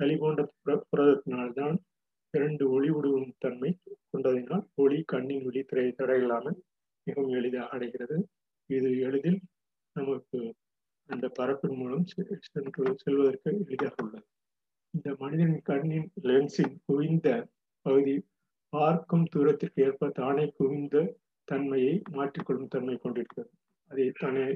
சளி 0.00 0.16
போன்ற 0.16 0.42
புரதத்தினால்தான் 0.90 1.76
இரண்டு 2.36 2.64
ஒளி 2.70 2.90
விடுவும் 2.90 3.30
தன்மை 3.38 3.70
கொண்டதினால் 4.10 4.64
ஒளி 4.74 4.98
கண்ணின் 5.02 5.44
ஒளி 5.44 5.60
திரை 5.62 5.86
தடையில்லாமல் 5.90 6.58
மிகவும் 7.06 7.34
எளிதாக 7.38 7.70
அடைகிறது. 7.76 8.16
இது 8.70 8.90
எளிதில் 8.98 9.40
நமக்கு 9.96 10.40
அந்த 11.08 11.26
பரப்பின் 11.38 11.76
மூலம் 11.76 12.04
சென்று 12.06 12.36
செல்வதற்கு 13.04 13.50
எளிதாக 13.64 13.94
உள்ளது. 14.04 14.26
இந்த 14.94 15.08
மனிதன் 15.18 15.56
கண்ணின் 15.62 16.08
லென்ஸின் 16.28 16.76
குவிந்த 16.86 17.28
பகுதி 17.86 18.14
பார்க்கும் 18.72 19.26
தூரத்திற்கு 19.30 19.82
ஏற்ப 19.86 20.10
தானே 20.20 20.44
குவிந்த 20.58 20.96
தன்மையை 21.48 21.94
மாற்றிக்கொள்ளும் 22.16 22.72
தன்மை 22.74 22.96
கொண்டிருக்கிறது. 22.96 23.50
அதை 23.90 24.06
தானே 24.20 24.46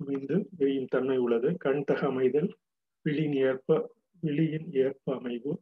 குவிந்து 0.00 0.36
விரியும் 0.58 0.92
தன்மை 0.94 1.16
உள்ளது. 1.16 1.48
கண் 1.56 1.84
தக 1.84 2.00
அமைதல் 2.06 2.50
விழியின் 3.04 3.36
ஏற்ப 3.48 3.76
விழியின் 4.22 4.68
ஏற்ப 4.84 5.14
அமைவு 5.18 5.52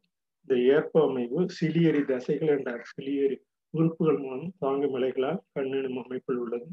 இந்த 0.42 0.54
ஏற்ப 0.74 1.02
அமைவு 1.08 1.40
சிலியரி 1.58 2.02
தசைகள் 2.04 2.52
என்ற 2.56 2.70
சிலியரி 2.90 3.36
உறுப்புகள் 3.74 4.20
மூலம் 4.22 4.46
தாங்கும் 4.58 4.94
இலைகளால் 4.98 5.42
கண்ணெனும் 5.52 5.98
அமைப்பில் 6.02 6.40
உள்ளது. 6.44 6.68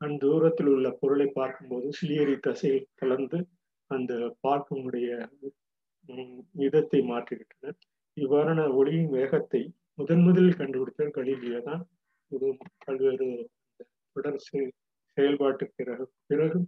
கண் 0.00 0.16
தூரத்தில் 0.18 0.70
உள்ள 0.72 0.88
பொருளை 1.00 1.26
பார்க்கும்போது 1.38 1.88
சிலியரி 1.98 2.34
தசைகள் 2.46 2.88
கலந்து 3.00 3.38
அந்த 3.90 4.12
பார்க்கமுடைய 4.46 5.08
விதத்தை 6.54 7.00
மாற்றிவிட்டனர் 7.10 7.78
இவ்வாறான 8.16 8.66
ஒளியின் 8.78 9.10
வேகத்தை 9.10 9.62
முதன் 9.98 10.24
முதலில் 10.26 10.58
கண்டுபிடித்த 10.60 11.08
கலீலியோ 11.16 11.60
தான் 11.68 11.82
இது 12.32 12.48
பல்வேறு 12.84 13.28
தொடர் 14.16 14.40
செயல்பாட்டு 15.16 15.64
பிறகு 15.76 16.04
பிறகு 16.26 16.58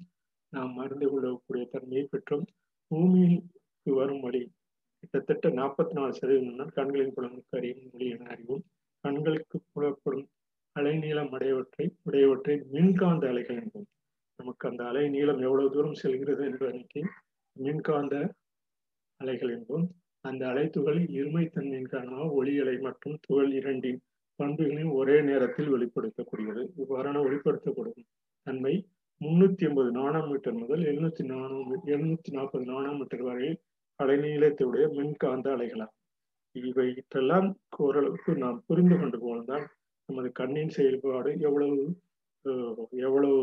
நாம் 0.52 0.74
அறிந்து 0.84 1.06
கொள்ளக்கூடிய 1.10 1.64
தன்மையை 1.74 2.04
பெற்றோம். 2.12 2.46
பூமியில் 2.90 3.38
வரும் 3.86 4.22
வழி 4.26 4.42
கிட்டத்தட்ட 5.00 5.48
நாற்பத்தி 5.58 5.92
நாலு 5.92 6.12
சதவீதம் 6.12 6.72
கண்களின் 6.78 7.12
புலனுக்கு 7.16 7.56
அறியும் 7.58 7.84
மொழி 7.90 8.06
என 8.14 8.28
அறிவோம். 8.34 8.62
கண்களுக்கு 9.04 9.56
புலப்படும் 9.72 10.26
அலைநீளம் 10.76 11.32
அடையவற்றை 11.36 11.84
உடையவற்றை 12.02 12.54
மின்காந்த 12.74 13.24
அலைகள் 13.32 13.60
என்போம். 13.62 13.86
நமக்கு 14.38 14.64
அந்த 14.68 14.82
அலை 14.84 15.04
நீளம் 15.08 15.40
எவ்வளவு 15.40 15.68
தூரம் 15.70 16.00
செல்கிறது 16.02 16.42
என்று 16.44 16.64
அன்னைக்கு 16.70 17.02
மின்காந்த 17.56 18.14
அலைகள் 19.20 19.52
என்போம். 19.56 19.86
அந்த 20.24 20.42
அலைத்துகள் 20.52 20.98
இருமைத்தன்மையின் 21.18 21.92
காரணமாக 21.94 22.26
ஒளி 22.30 22.54
அலை 22.60 22.76
மற்றும் 22.78 23.16
துகள் 23.20 23.52
இரண்டின் 23.52 24.00
பண்புகளையும் 24.40 24.92
ஒரே 24.92 25.16
நேரத்தில் 25.20 25.72
வெளிப்படுத்தக்கூடியது. 25.74 26.62
இவ்வாறான 26.82 27.22
வெளிப்படுத்தப்படும் 27.26 28.02
தன்மை 28.46 28.74
முன்னூத்தி 29.20 29.64
ஐம்பது 29.68 29.90
நானோமீட்டர் 30.00 30.58
முதல் 30.62 30.82
எழுநூத்தி 30.90 31.24
நானோ 31.32 31.58
எழுநூத்தி 31.94 32.30
நாற்பது 32.30 32.64
நானோமீட்டர் 32.72 33.22
வரை 33.22 33.48
அலைநீளத்துடைய 34.00 34.86
மின்காந்த 34.92 35.46
அலைகளாகும் 35.52 36.02
இவையெல்லாம் 36.56 37.48
ஓரளவுக்கு 37.76 38.32
நாம் 38.36 38.58
புரிந்து 38.66 38.96
கொண்டு 38.96 39.18
போனதால் 39.18 39.66
நமது 40.08 40.28
கண்ணின் 40.32 40.68
செயல்பாடு 40.68 41.30
எவ்வளவு 41.40 41.80
எவ்வளவு 43.00 43.40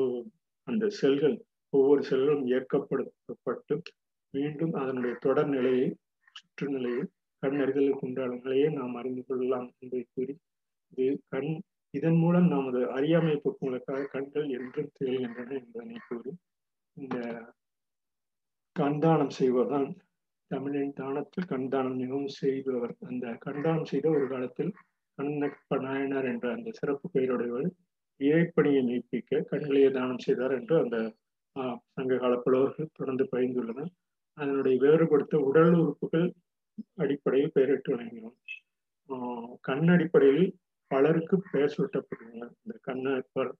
அந்த 0.67 0.85
செல்கள் 0.91 1.35
ஒவ்வொரு 1.73 2.01
செல்களும் 2.03 2.45
இயக்கப்படுத்தப்பட்டு 2.45 3.75
மீண்டும் 4.33 4.73
அதனுடைய 4.73 5.13
தொடர் 5.21 5.49
நிலையை 5.49 5.87
சுற்றுநிலையை 6.35 7.03
கண்ணறிதலுக்கு 7.43 7.43
கண் 7.43 7.63
அறிதலுக்கு 7.63 8.05
உண்டான 8.05 8.35
நிலையை 8.35 8.67
நாம் 8.69 8.95
அறிந்து 8.95 9.21
கொள்ளலாம் 9.21 9.67
என்பதை 9.73 10.03
கூறி 10.05 10.33
இது 10.93 11.07
கண் 11.29 11.51
இதன் 11.93 12.19
மூலம் 12.19 12.47
நமது 12.47 12.79
அறியாமை 12.91 13.35
போக்குவதற்காக 13.35 14.07
கண்கள் 14.07 14.47
என்றும் 14.49 14.93
திகழ்கின்றன 14.93 15.51
என்பதனை 15.57 15.99
கூறி 16.07 16.31
இந்த 16.97 17.17
கண்தானம் 18.75 19.35
செய்வதுதான் 19.35 19.89
தமிழின் 20.53 20.97
தானத்தில் 20.99 21.49
கண்தானம் 21.53 21.99
மிகவும் 22.01 22.31
செய்பவர். 22.41 22.93
அந்த 23.09 23.25
கண்தானம் 23.45 23.89
செய்த 23.91 24.05
ஒரு 24.17 24.25
காலத்தில் 24.33 24.71
கண்ணப்ப 25.17 25.77
நாயனார் 25.85 26.27
என்ற 26.31 26.45
அந்த 26.57 26.69
சிறப்பு 26.79 27.07
பெயருடையவர் 27.15 27.67
இறைப்பணியை 28.19 28.81
மெய்ப்பிக்க 28.89 29.41
கண்களையே 29.51 29.89
தானம் 29.97 30.23
செய்தார் 30.25 30.55
என்று 30.59 30.75
அந்த 30.83 30.97
சங்க 31.95 32.13
கால 32.23 32.33
புலவர்கள் 32.43 32.95
தொடர்ந்து 32.99 33.25
பயந்துள்ளனர் 33.33 33.91
அதனுடைய 34.37 34.75
வேறுபடுத்த 34.83 35.35
உடல் 35.49 35.73
உறுப்புகள் 35.81 36.27
அடிப்படையில் 37.03 37.53
பெயரிட்டு 37.55 37.91
வழங்கினோம் 37.93 38.37
கண் 39.67 39.89
அடிப்படையில் 39.95 40.47
பலருக்கு 40.91 41.35
பெயர் 41.51 41.75
சூட்டப்படுகின்றன. 41.75 42.49
இந்த 42.63 42.75
கண்ணப்பர் 42.87 43.51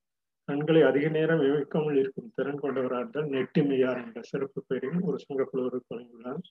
கண்களை 0.50 0.82
அதிக 0.90 1.06
நேரம் 1.18 1.44
இமைக்காமல் 1.48 2.00
இருக்கும் 2.02 2.34
திறன் 2.38 2.62
கொண்டவராக 2.64 3.02
இருந்தால் 3.02 3.30
நெட்டிமையார் 3.36 4.02
என்ற 4.04 4.22
சிறப்பு 4.32 4.60
பெயரையும் 4.70 5.06
ஒரு 5.10 5.20
சங்க 5.26 5.44
புலவருக்கு 5.52 5.94
வழங்கியுள்ளார். 5.94 6.42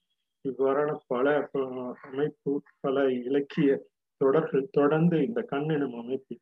இவ்வாறான 0.45 0.91
பல 1.11 1.27
அமைப்பு 2.07 2.53
பல 2.79 3.03
இலக்கிய 3.27 3.69
தொடர்கள் 4.21 4.65
தொடர்ந்து 4.71 5.17
இந்த 5.27 5.41
கண் 5.51 5.69
எனும் 5.69 5.95
அமைப்பில் 6.01 6.41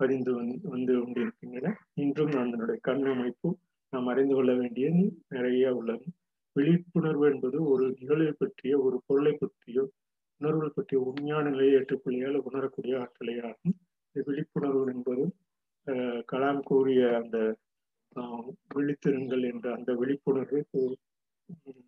பதிந்து 0.00 0.30
வந்து 0.72 0.94
கொண்டிருக்கின்றன. 1.00 1.68
இன்றும் 2.02 2.34
அதனுடைய 2.42 2.78
கண் 2.88 3.04
அமைப்பு 3.14 3.48
நாம் 3.92 4.10
அறிந்து 4.12 4.34
கொள்ள 4.34 4.52
வேண்டியது 4.54 5.02
நிறைய 5.34 5.74
உள்ளது. 5.74 6.06
விழிப்புணர்வு 6.56 7.24
என்பது 7.32 7.58
ஒரு 7.72 7.84
நிகழ்வை 7.98 8.32
பற்றிய 8.32 8.74
ஒரு 8.86 8.96
பொருளை 9.06 9.32
பற்றியோ 9.40 9.84
உணர்வுகள் 10.40 10.76
பற்றிய 10.76 10.98
உண்மையான 11.08 11.44
நிலையை 11.50 11.74
ஏற்றுக்கொள்ளியால் 11.78 12.44
உணரக்கூடிய 12.48 12.94
ஆற்றலை 13.02 13.36
ஆகும். 13.48 13.74
விழிப்புணர்வு 14.16 14.82
என்பது 14.94 15.24
கலாம் 16.32 16.62
கூறிய 16.70 17.00
அந்த 17.20 17.38
விழித்திருங்கள் 18.74 19.42
என்ற 19.50 19.66
அந்த 19.78 19.90
விழிப்புணர்வு 19.94 20.60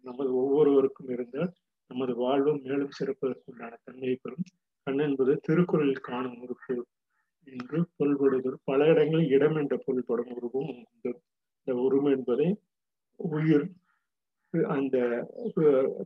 நமது 0.03 0.31
ஒவ்வொருவருக்கும் 0.43 1.11
இருந்தால் 1.11 1.53
நமது 1.91 2.13
வாழ்வும் 2.15 2.61
மேலும் 2.63 2.97
சிறப்பதற்குண்டான 2.99 3.73
தன்மையை 3.85 4.17
பெறும். 4.23 4.47
கண் 4.87 4.99
என்பது 4.99 5.33
திருக்குறளில் 5.47 6.07
காணும் 6.09 6.39
உறுப்பு 6.41 6.77
என்று 7.47 7.79
பொருள்படுதல் 7.97 8.59
பல 8.65 8.87
இடங்களில் 8.87 9.31
இடம் 9.31 9.57
என்ற 9.57 9.75
பொருள்படும் 9.87 10.33
உருவம் 10.37 10.71
உண்டு. 10.75 11.13
இந்த 11.59 11.73
உருவம் 11.87 12.13
என்பதை 12.17 12.49
உயிர் 13.21 13.67
அந்த 14.69 14.97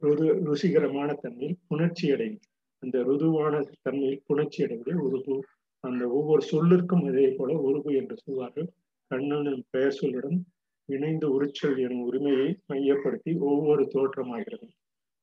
ருது 0.03 0.27
ருசிகரமான 0.47 1.11
தன்மையில் 1.15 1.61
புணர்ச்சி 1.69 2.07
அடையும். 2.13 2.41
அந்த 2.83 2.97
ருதுவான 3.09 3.55
தன்மையில் 3.83 4.25
புணர்ச்சி 4.29 4.61
அடைவதே 4.65 4.95
உருகு. 5.07 5.37
அந்த 5.85 6.03
ஒவ்வொரு 6.09 6.43
சொல்லிற்கும் 6.53 7.05
அதே 7.11 7.27
போல 7.37 7.59
உருகு 7.69 7.91
என்று 7.97 8.17
சொல்வார்கள். 8.17 8.69
கண்ணனின் 9.11 9.65
பெயர் 9.71 9.99
சொல்லுடன் 10.01 10.39
இணைந்து 10.89 11.27
உரிச்சல் 11.33 11.77
எனும் 11.79 12.03
உரிமையை 12.03 12.49
மையப்படுத்தி 12.67 13.33
ஒவ்வொரு 13.41 13.83
தோற்றமாகிறது. 13.95 14.67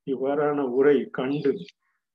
இவ்வாறான 0.07 0.59
உரை 0.69 0.97
கண்டு 1.09 1.51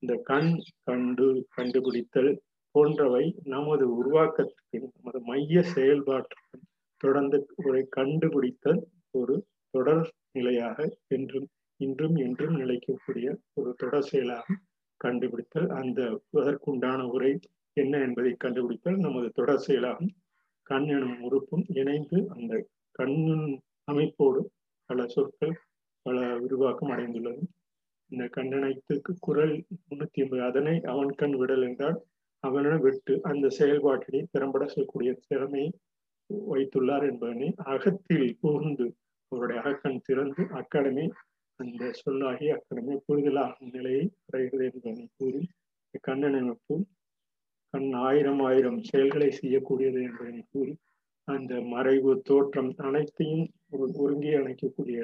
இந்த 0.03 0.15
கண் 0.23 0.51
கண்டு 0.83 1.27
கண்டுபிடித்தல் 1.49 2.33
போன்றவை 2.75 3.25
நமது 3.45 3.85
உருவாக்கத்துக்கு 3.97 4.79
நமது 4.95 5.21
மைய 5.21 5.63
செயல்பாட்டுக்கு 5.75 6.57
தொடர்ந்து 7.01 7.39
உரை 7.57 7.83
கண்டுபிடித்தல் 7.91 8.81
ஒரு 9.11 9.35
தொடர் 9.75 10.05
நிலையாக 10.33 10.79
என்றும் 11.09 11.49
இன்றும் 11.81 12.17
என்றும் 12.17 12.57
நிலைக்கக்கூடிய 12.61 13.29
ஒரு 13.55 13.71
தொடர் 13.77 14.03
செயலாக 14.03 14.57
கண்டுபிடித்தல் 15.01 15.71
அந்த 15.71 16.01
அதற்குண்டான 16.33 17.01
உரை 17.09 17.33
என்ன 17.77 17.95
என்பதை 17.99 18.33
கண்டுபிடித்தல் 18.39 18.97
நமது 18.97 19.29
தொடர் 19.31 19.65
செயலாகும். 19.67 20.13
கண் 20.67 20.87
எனும் 20.89 21.19
உறுப்பும் 21.23 21.65
இணைந்து 21.75 22.19
அந்த 22.29 22.53
கண்ணின் 22.95 23.47
அமைப்போடு 23.91 24.41
பல 24.91 25.07
சொற்கள் 25.07 25.55
பல 26.07 26.17
விரிவாக்கம் 26.37 26.93
அடைந்துள்ளது. 26.95 27.43
இந்த 28.11 28.25
கண்ணனைத்துக்கு 28.37 29.13
குரல் 29.21 29.55
முன்னூத்தி 29.85 30.23
ஐம்பது. 30.23 30.43
அதனை 30.43 30.75
அவன் 30.93 31.13
கண் 31.15 31.37
விடல் 31.37 31.65
என்றால் 31.69 31.97
அவனிடம் 32.45 32.81
விட்டு 32.81 33.13
அந்த 33.23 33.47
செயல்பாட்டினை 33.59 34.21
திறம்பட 34.33 34.65
செய்யக்கூடிய 34.67 35.11
திறமையை 35.29 35.69
வைத்துள்ளார் 36.49 37.07
என்பதனை 37.11 37.49
அகத்தில் 37.73 38.29
புகுந்து 38.41 38.87
அவருடைய 39.33 39.59
அகக்கண் 39.63 40.05
திறந்து 40.05 40.43
அக்காடமி 40.61 41.05
அந்த 41.61 41.91
சொல்லாகி 42.01 42.47
அக்காடமி 42.51 42.95
புரிதலாகும் 43.07 43.73
நிலையை 43.73 44.05
அடைகிறது 44.27 44.65
என்பதனை 44.69 45.07
கூறி 45.19 45.43
கண்ணன் 46.01 46.39
அமைப்பு 46.41 46.77
கண் 47.75 47.91
ஆயிரம் 48.03 48.41
ஆயிரம் 48.41 48.81
செயல்களை 48.83 49.29
செய்யக்கூடியது 49.33 50.01
என்பதனை 50.03 50.43
கூறி 50.53 50.75
அந்த 51.29 51.53
மறைவு 51.73 52.11
தோற்றம் 52.29 52.73
அனைத்தையும் 52.87 53.47
ஒருங்கி 54.05 54.33
அணைக்கக்கூடிய 54.41 54.99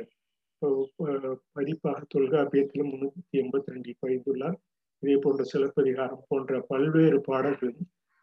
பதிப்பாக 1.57 2.01
தொல்காப்பியத்திலும் 2.15 2.91
முன்னூத்தி 2.93 3.37
எண்பத்தி 3.43 3.73
ரெண்டில் 3.75 4.01
பதிந்துள்ளார். 4.03 4.59
இதே 5.03 5.15
போன்ற 5.17 5.43
சிலப்பதிகாரம் 5.45 6.27
போன்ற 6.29 6.61
பல்வேறு 6.71 7.19
பாடல்கள் 7.29 7.77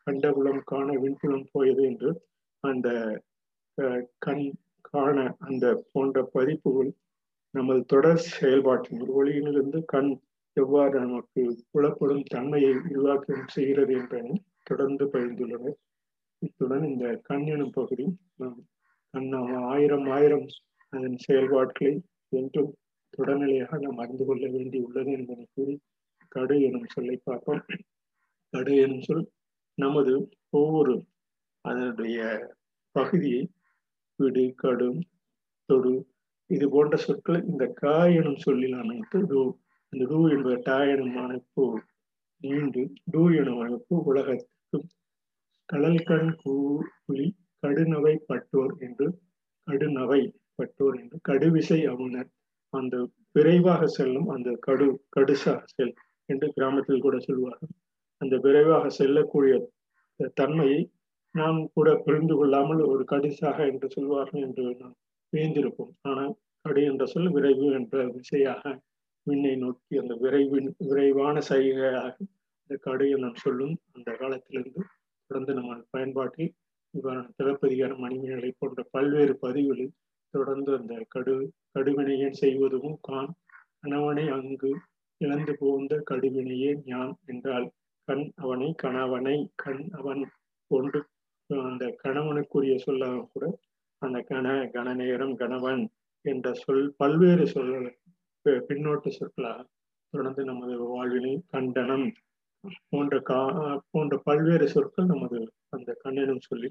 கண்டகுலம் 0.07 0.61
காண 0.71 0.87
விண்புலம் 1.03 1.47
போயது 1.51 1.81
என்று 1.83 2.09
அந்த 2.63 2.87
கண் 4.25 4.45
காண 4.91 5.17
அந்த 5.47 5.65
போன்ற 5.93 6.23
பதிப்புகள் 6.35 6.91
நமது 7.53 7.81
தொடர் 7.93 8.23
செயல்பாட்டின் 8.37 9.03
ஒளியிலிருந்து 9.17 9.79
கண் 9.85 10.11
எவ்வாறு 10.57 10.95
நமக்கு 11.05 11.41
புலப்படும் 11.71 12.23
தன்மையை 12.33 12.71
உருவாக்கம் 12.91 13.51
செய்கிறது 13.55 13.93
என்பதை 13.99 14.31
தொடர்ந்து 14.63 15.05
பகிர்ந்துள்ளனர். 15.13 15.77
இத்துடன் 16.41 16.85
இந்த 16.89 17.05
கண்ணெனும் 17.27 17.75
பகுதி 17.75 18.05
நாம் 18.37 18.57
கண் 19.13 19.29
ஆயிரம் 19.69 20.07
ஆயிரம் 20.11 20.45
அதன் 20.93 21.17
செயல்பாடுகளை 21.17 21.93
என்றும் 22.31 22.71
தொடர்நிலையாக 23.13 23.79
நாம் 23.79 24.01
அறிந்து 24.03 24.23
கொள்ள 24.25 24.45
வேண்டி 24.47 24.77
உள்ளது 24.79 25.11
என்பதை 25.11 25.45
கூறி 25.55 25.75
கடு 26.31 26.55
எனும் 26.61 26.87
சொல்லை 26.87 27.15
பார்ப்போம். 27.23 27.61
கடு 28.53 28.73
எனும் 28.77 29.05
சொல் 29.07 29.23
நமது 29.77 30.13
ஒவ்வொரு 30.51 30.93
அதனுடைய 31.65 32.19
பகுதியை 32.95 33.41
விடு 34.19 34.43
கடும் 34.55 34.99
தொடு 35.69 35.93
இது 36.49 36.65
போன்ற 36.69 36.95
சொற்கள் 36.97 37.41
இந்த 37.43 37.63
க 37.79 37.85
எனும் 38.19 38.43
சொல்லில் 38.45 38.77
அமைத்து 38.79 39.17
டூ 39.31 39.41
இந்த 39.93 40.03
டூ 40.11 40.19
என்பது 40.29 40.57
ட 40.61 40.77
எனும் 40.93 41.17
அமைப்பு 41.17 41.65
நீண்டு 42.41 42.83
டூ 43.11 43.23
எனும் 43.39 43.59
அமைப்பு 43.59 43.95
உலகத்துக்கு 44.09 44.55
கடல் 45.69 46.01
கண் 46.03 46.35
கூலி 46.35 47.27
கடுநவை 47.63 48.15
பட்டோர் 48.25 48.73
என்று 48.79 49.07
கடுநவை 49.67 50.21
பட்டோர் 50.55 50.95
என்று 50.99 51.17
கடுவிசை 51.29 51.79
அவுணர் 51.87 52.29
அந்த 52.73 52.95
விரைவாக 53.31 53.87
செல்லும் 53.87 54.27
அந்த 54.27 54.49
கடு 54.59 54.87
கடுசாக 55.15 55.63
செல் 55.65 55.93
என்று 56.25 56.47
கிராமத்தில் 56.53 56.99
கூட 56.99 57.19
சொல்வார்கள் 57.19 57.73
அந்த 58.21 58.37
விரைவாக 58.37 58.89
செல்லக்கூடிய 58.89 59.55
தன்மையை 60.33 60.79
நாம் 61.35 61.59
கூட 61.73 61.95
புரிந்து 61.95 62.35
கொள்ளாமல் 62.35 62.81
ஒரு 62.81 63.03
கடிசாக 63.03 63.57
என்று 63.67 63.87
சொல்வார்கள் 63.89 64.41
என்று 64.41 64.63
நாம் 64.79 64.95
வியந்திருப்போம். 65.33 65.91
ஆனால் 66.01 66.33
கடு 66.61 66.83
என்ற 66.83 67.05
சொல் 67.05 67.31
விரைவு 67.31 67.65
என்ற 67.71 68.05
விசையாக 68.07 68.63
விண்ணை 69.27 69.55
நோக்கி 69.55 69.97
அந்த 69.97 70.13
விரைவின் 70.15 70.69
விரைவான 70.77 71.39
சைகையாக 71.49 72.15
இந்த 72.61 72.75
கடு 72.81 73.09
என 73.09 73.31
சொல்லும் 73.35 73.75
அந்த 73.91 74.11
காலத்திலிருந்து 74.11 74.81
தொடர்ந்து 75.37 75.57
நம்ம 75.57 75.73
பயன்பாட்டில் 75.95 76.53
இவ்வாறான 76.93 77.25
திலப்பதிகாரம் 77.37 77.99
மணிமேலை 78.03 78.49
போன்ற 78.59 78.83
பல்வேறு 78.91 79.33
பதிவுகளில் 79.43 79.91
தொடர்ந்து 80.33 80.71
அந்த 80.77 80.93
கடு 81.13 81.35
கடுவினையன் 81.73 82.39
செய்வதும் 82.39 82.95
கான் 83.07 83.29
கணவனை 83.81 84.23
அங்கு 84.37 84.71
இழந்து 85.21 85.53
போந்த 85.59 85.99
கடுவினையே 86.09 86.71
ஞான் 86.85 87.13
என்றால் 87.25 87.67
கண் 88.07 88.25
அவனை 88.35 88.69
கணவனை 88.83 89.37
கண் 89.63 89.83
அவன் 89.99 90.21
ஒன்று. 90.71 91.01
அந்த 91.49 91.85
கணவனுக்குரிய 92.03 92.77
சொல்லாக 92.85 93.25
கூட 93.33 93.45
அந்த 94.01 94.19
கண 94.31 94.47
கணநேரம் 94.75 95.35
கணவன் 95.41 95.83
என்ற 96.25 96.47
சொல் 96.63 96.85
பல்வேறு 96.97 97.45
சொல் 97.47 97.75
பின்னோட்டு 98.69 99.11
சொற்களாக 99.19 99.59
தொடர்ந்து 100.13 100.43
நமது 100.43 100.75
வாழ்வினை 100.93 101.35
கண்டனம். 101.53 102.07
போன்ற 102.89 103.15
கா 103.19 103.39
போன்ற 103.91 104.17
பல்வேறு 104.17 104.67
சொற்கள் 104.67 105.05
நமது 105.05 105.39
அந்த 105.69 105.89
கண்ணினும் 106.03 106.45
சொல்லி 106.49 106.69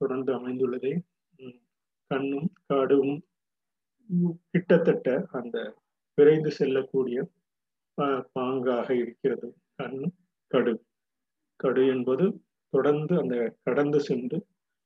தொடர்ந்து 0.00 0.30
அமைந்துள்ளதை 0.38 0.92
கண்ணும் 2.10 2.50
காடும் 2.66 3.14
கிட்டத்தட்ட 4.52 5.08
அந்த 5.30 5.56
விரைந்து 6.18 6.50
செல்லக்கூடிய 6.50 7.18
பாங்காக 8.34 8.88
இருக்கிறது. 8.96 9.48
கண் 9.74 10.00
கடு. 10.50 10.74
கடு 11.60 11.82
என்பது 11.86 12.24
தொடர்ந்து 12.72 13.14
அந்த 13.18 13.36
கடந்து 13.62 14.00
சென்று 14.00 14.38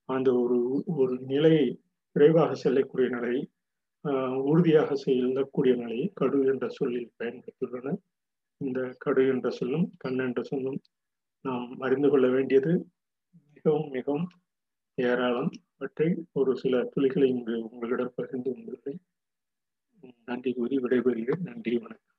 அந்த 0.08 0.28
ஒரு 0.34 0.58
ஒரு 0.96 1.14
நிலையை 1.22 1.66
விரைவாக 2.16 2.52
செல்லக்கூடிய 2.54 3.08
நிலையை 3.08 3.42
உறுதியாக 4.44 4.94
செல்லக்கூடிய 4.94 5.74
நிலையை 5.74 6.06
கடு 6.14 6.38
என்ற 6.46 6.66
சொல்லில் 6.68 7.10
பயன்படுத்தியுள்ளனர் 7.18 8.00
இந்த 8.60 8.94
கடு 8.98 9.22
என்ற 9.28 9.50
சொல்லும் 9.50 9.86
கண் 9.98 10.18
என்ற 10.18 10.42
சொல்லும் 10.42 10.80
நாம் 11.44 11.78
அறிந்து 11.78 12.08
கொள்ள 12.10 12.28
வேண்டியது 12.28 12.72
மிகவும் 13.54 13.88
மிகவும் 13.88 14.26
ஏராளம். 14.98 15.50
அவற்றை 15.76 16.08
ஒரு 16.32 16.56
சில 16.56 16.82
துளிகளை 16.84 17.28
இங்கு 17.28 17.68
உங்களிடம் 17.70 18.12
பகிர்ந்து 18.16 18.50
கொண்டு 18.52 18.98
நன்றி 20.24 20.52
கூறி 20.52 20.78
விடைபெறுகிறேன். 20.78 21.40
நன்றி 21.40 21.78
வணக்கம். 21.78 22.09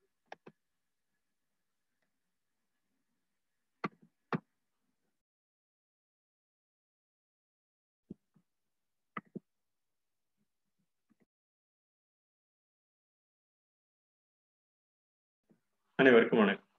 அனைவருக்கும் 16.02 16.40
வணக்கம். 16.40 16.70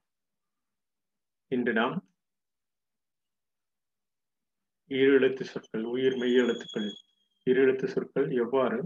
இன்று 1.51 1.73
நாம் 1.73 1.95
ஈரெழுத்து 4.91 5.43
சொற்கள் 5.43 5.83
உயிர் 5.83 6.17
மெய் 6.17 6.35
எழுத்துக்கள் 6.35 6.89
ஈரெழுத்து 7.47 7.85
சொற்கள் 7.85 8.27
எவ்வாறு 8.37 8.79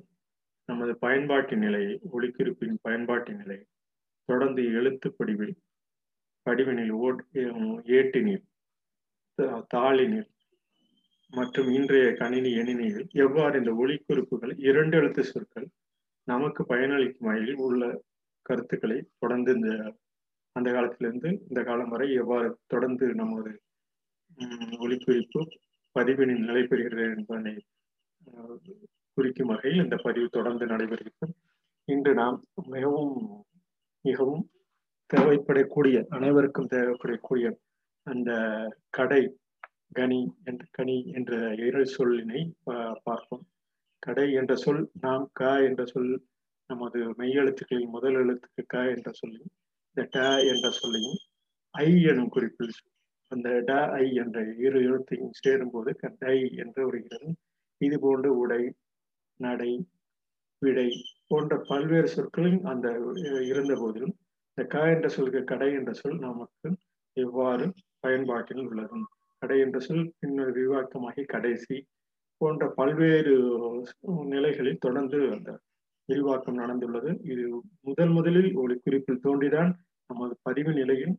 நமது 0.69 0.95
பயன்பாட்டின் 0.99 1.59
நிலையை 1.59 2.01
ஒளிக்குறிப்பின் 2.13 2.77
பயன்பாட்டின் 2.83 3.37
நிலையை 3.37 3.67
தொடர்ந்து 4.29 4.63
எழுத்து 4.63 5.11
படிவில் 5.11 5.57
படிவினில் 6.47 6.95
ஓட் 6.99 7.23
ஏட்டினில் 7.91 8.45
தாளினில் 9.71 10.31
மற்றும் 11.33 11.69
இன்றைய 11.69 12.09
கணினி 12.13 12.53
எணினியில் 12.57 13.07
எவ்வாறு 13.19 13.59
இந்த 13.59 13.73
ஒளிக்குறிப்புகள் 13.73 14.55
இரண்டு 14.59 14.97
எழுத்து 14.97 15.25
சொற்கள் 15.25 15.69
நமக்கு 16.29 16.65
பயனளிக்கும் 16.65 17.29
வகையில் 17.29 17.55
உள்ள 17.55 18.03
கருத்துக்களை 18.43 18.99
தொடர்ந்து 19.19 19.53
இந்த 19.53 19.71
அந்த 20.57 20.69
காலத்திலிருந்து 20.73 21.31
இந்த 21.49 21.61
காலம் 21.63 21.93
வரை 21.95 22.09
எவ்வாறு 22.23 22.49
தொடர்ந்து 22.67 23.07
நமது 23.21 23.53
ஒளிக்குறிப்பு 24.85 25.41
பதிவினில் 25.97 26.47
நிலை 26.49 26.63
பெறுகிறது 26.63 27.05
என்பதனை 27.17 27.55
குறிக்கும் 29.19 29.51
வகையில் 29.53 29.83
இந்த 29.85 29.97
பதிவு 30.05 30.29
தொடர்ந்து 30.29 30.65
நடைபெறுகிறது. 30.67 31.35
இன்று 31.89 32.13
நாம் 32.15 32.39
மிகவும் 32.75 33.15
மிகவும் 34.05 34.45
தேவைப்படக்கூடிய 35.11 35.97
அனைவருக்கும் 36.17 36.73
தேவைப்படக்கூடிய 36.75 37.47
அந்த 38.07 38.31
கடை 38.91 39.23
கனி 39.99 40.21
என்ற 40.49 40.63
கனி 40.71 40.97
என்ற 41.17 41.33
இரு 41.67 41.83
சொல்லினை 41.97 42.41
பார்ப்போம். 43.05 43.45
கடை 44.03 44.27
என்ற 44.41 44.53
சொல் 44.65 44.83
நாம் 45.05 45.25
க 45.33 45.53
என்ற 45.69 45.83
சொல் 45.85 46.11
நமது 46.71 47.01
மெய்யெழுத்துக்களின் 47.21 47.95
முதல் 47.97 48.19
எழுத்துக்கு 48.23 48.63
க 48.67 48.83
என்ற 48.95 49.11
சொல்லையும் 49.21 49.55
இந்த 49.97 50.09
ட 50.13 50.21
என்ற 50.47 50.71
சொல்லையும் 50.71 51.19
ஐ 51.75 51.91
எனும் 52.03 52.29
குறிப்பில் 52.29 52.75
அந்த 53.33 53.49
ட 53.61 53.73
ஐ 53.95 54.07
என்ற 54.15 54.39
இரு 54.59 54.79
எழுத்தையும் 54.81 55.31
சேரும்போது 55.39 55.91
டை 56.21 56.35
என்று 56.57 56.81
வருகிறது 56.87 57.29
இது 57.81 57.97
போன்று 58.01 58.31
உடை 58.39 58.61
நடை 59.41 59.71
விடை 60.63 60.87
போன்ற 61.29 61.57
பல்வேறு 61.69 62.09
சொற்களும் 62.09 62.61
அந்த 62.65 62.87
இருந்த 63.49 63.75
போதிலும் 63.77 64.15
இந்த 64.51 64.65
க 64.69 64.85
என்ற 64.91 65.09
சொல்க 65.09 65.43
கடை 65.45 65.71
என்ற 65.75 65.93
சொல் 65.93 66.19
நமக்கு 66.19 66.69
எவ்வாறு 67.17 67.67
பயன்பாட்டில் 68.01 68.63
உள்ளது? 68.67 68.99
கடை 69.43 69.59
என்ற 69.61 69.79
சொல் 69.79 70.07
பின்னர் 70.21 70.53
விரிவாக்கமாகி 70.53 71.25
கடைசி 71.27 71.77
போன்ற 72.41 72.69
பல்வேறு 72.75 73.35
நிலைகளில் 74.31 74.79
தொடர்ந்து 74.79 75.21
அந்த 75.33 75.51
விரிவாக்கம் 76.09 76.59
நடந்துள்ளது. 76.59 77.11
இது 77.33 77.45
முதல் 77.81 78.09
முதலில் 78.09 78.51
ஒரு 78.55 78.75
குறிப்பில் 78.85 79.25
தோன்றிதான் 79.27 79.71
நமது 80.11 80.35
பதிவு 80.43 80.73
நிலையில் 80.73 81.15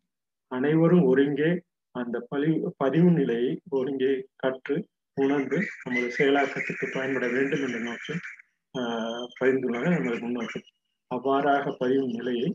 அனைவரும் 0.52 1.04
ஒருங்கே 1.04 1.50
அந்த 1.96 2.18
பதிவு 2.30 2.74
பதிவு 2.78 3.10
நிலையை 3.12 3.52
ஒருங்கே 3.70 4.12
கற்று 4.36 4.76
உணர்ந்து 5.18 5.58
நமது 5.84 6.08
செயலாக்கத்துக்கு 6.18 6.86
பயன்பட 6.94 7.28
வேண்டும் 7.28 7.64
என்ற 7.68 7.80
நோக்கில் 7.80 8.22
பதிந்துள்ளன 9.40 9.92
நமது 9.96 10.18
முன்னோக்கம் 10.22 10.68
அவ்வாறாக 11.12 11.74
பதிவும் 11.80 12.16
நிலையை 12.18 12.50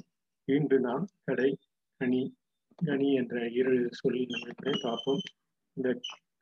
இன்று 0.49 0.79
நாம் 0.81 1.05
கடை 1.25 1.51
கனி 2.01 2.23
கனி 2.79 3.09
என்ற 3.13 3.37
இரு 3.51 3.75
சொல்லி 3.91 4.23
அமைப்பதை 4.37 4.75
பார்ப்போம். 4.83 5.23
இந்த 5.77 5.89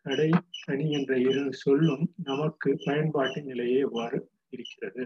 கடை 0.07 0.29
கனி 0.66 0.87
என்ற 0.90 1.12
இரு 1.29 1.42
சொல்லும் 1.64 2.05
நமக்கு 2.24 2.70
பயன்பாட்டு 2.85 3.40
நிலையே 3.42 3.79
எவ்வாறு 3.79 4.18
இருக்கிறது? 4.48 5.03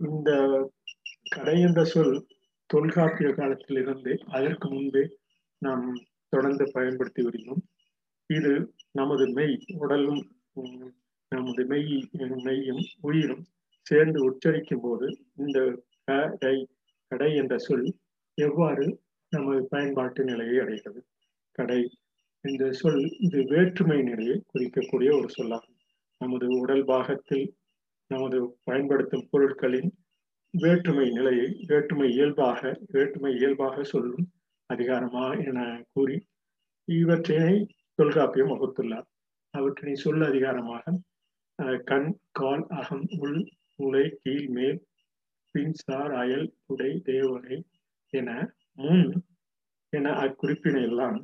இந்த 0.00 0.30
கடை 1.28 1.54
என்ற 1.60 1.80
சொல் 1.84 2.16
தொல்காப்பிய 2.70 3.28
காலத்திலிருந்து 3.34 4.12
அதற்கு 4.26 4.66
முன்பே 4.68 5.04
நாம் 5.62 5.86
தொடர்ந்து 6.32 6.64
பயன்படுத்தி 6.72 7.22
வருகிறோம். 7.22 7.62
இது 8.30 8.52
நமது 8.92 9.24
மெய் 9.28 9.56
உடலும் 9.82 10.22
நமது 11.32 11.62
மெய் 11.64 11.90
மெய்யும் 12.46 12.82
உயிரும் 13.00 13.44
சேர்ந்து 13.86 14.18
உச்சரிக்கும் 14.28 14.82
போது 14.82 15.06
இந்த 15.36 15.58
கடை 16.04 16.56
கடை 17.10 17.30
என்ற 17.34 17.54
சொல் 17.58 17.86
எவ்வாறு 18.38 18.86
நமது 19.32 19.60
பயன்பாட்டு 19.64 20.22
நிலையை 20.24 20.56
அடைகிறது? 20.58 21.00
கடை 21.58 21.80
இந்த 22.44 22.64
சொல் 22.72 23.02
இது 23.18 23.38
வேற்றுமை 23.44 23.98
நிலையை 24.02 24.36
குறிக்கக்கூடிய 24.52 25.10
ஒரு 25.18 25.28
சொல்லாகும். 25.28 25.78
நமது 26.20 26.46
உடல் 26.58 26.84
பாகத்தில் 26.84 27.46
நமது 28.10 28.38
பயன்படுத்தும் 28.64 29.28
பொருட்களின் 29.30 29.90
வேற்றுமை 30.54 31.06
நிலையை 31.10 31.48
வேற்றுமை 31.66 32.08
இயல்பாக 32.12 32.60
வேற்றுமை 32.86 33.32
இயல்பாக 33.34 33.84
சொல்லும் 33.84 34.26
அதிகாரமா 34.70 35.24
என 35.44 35.60
கூறி 35.92 36.16
இவற்றினை 36.88 37.54
தொல்காப்பியம் 37.98 38.52
வகுத்துள்ளார். 38.52 39.06
அவற்றினை 39.54 39.94
சொல்ல 39.96 40.22
அதிகாரமாக 40.26 40.94
கண் 41.84 42.10
கால் 42.30 42.64
அகம் 42.70 43.06
உள் 43.18 43.38
உலை 43.78 44.04
கீழ் 44.22 44.48
மேல் 44.48 44.80
பின்சார் 45.54 46.12
அயல் 46.12 46.48
உடை 46.66 46.90
தேவனை 47.02 47.56
என 48.14 48.30
முன் 48.78 49.06
என 49.92 50.12
அக்குறிப்பினை 50.24 50.82
எல்லாம் 50.82 51.18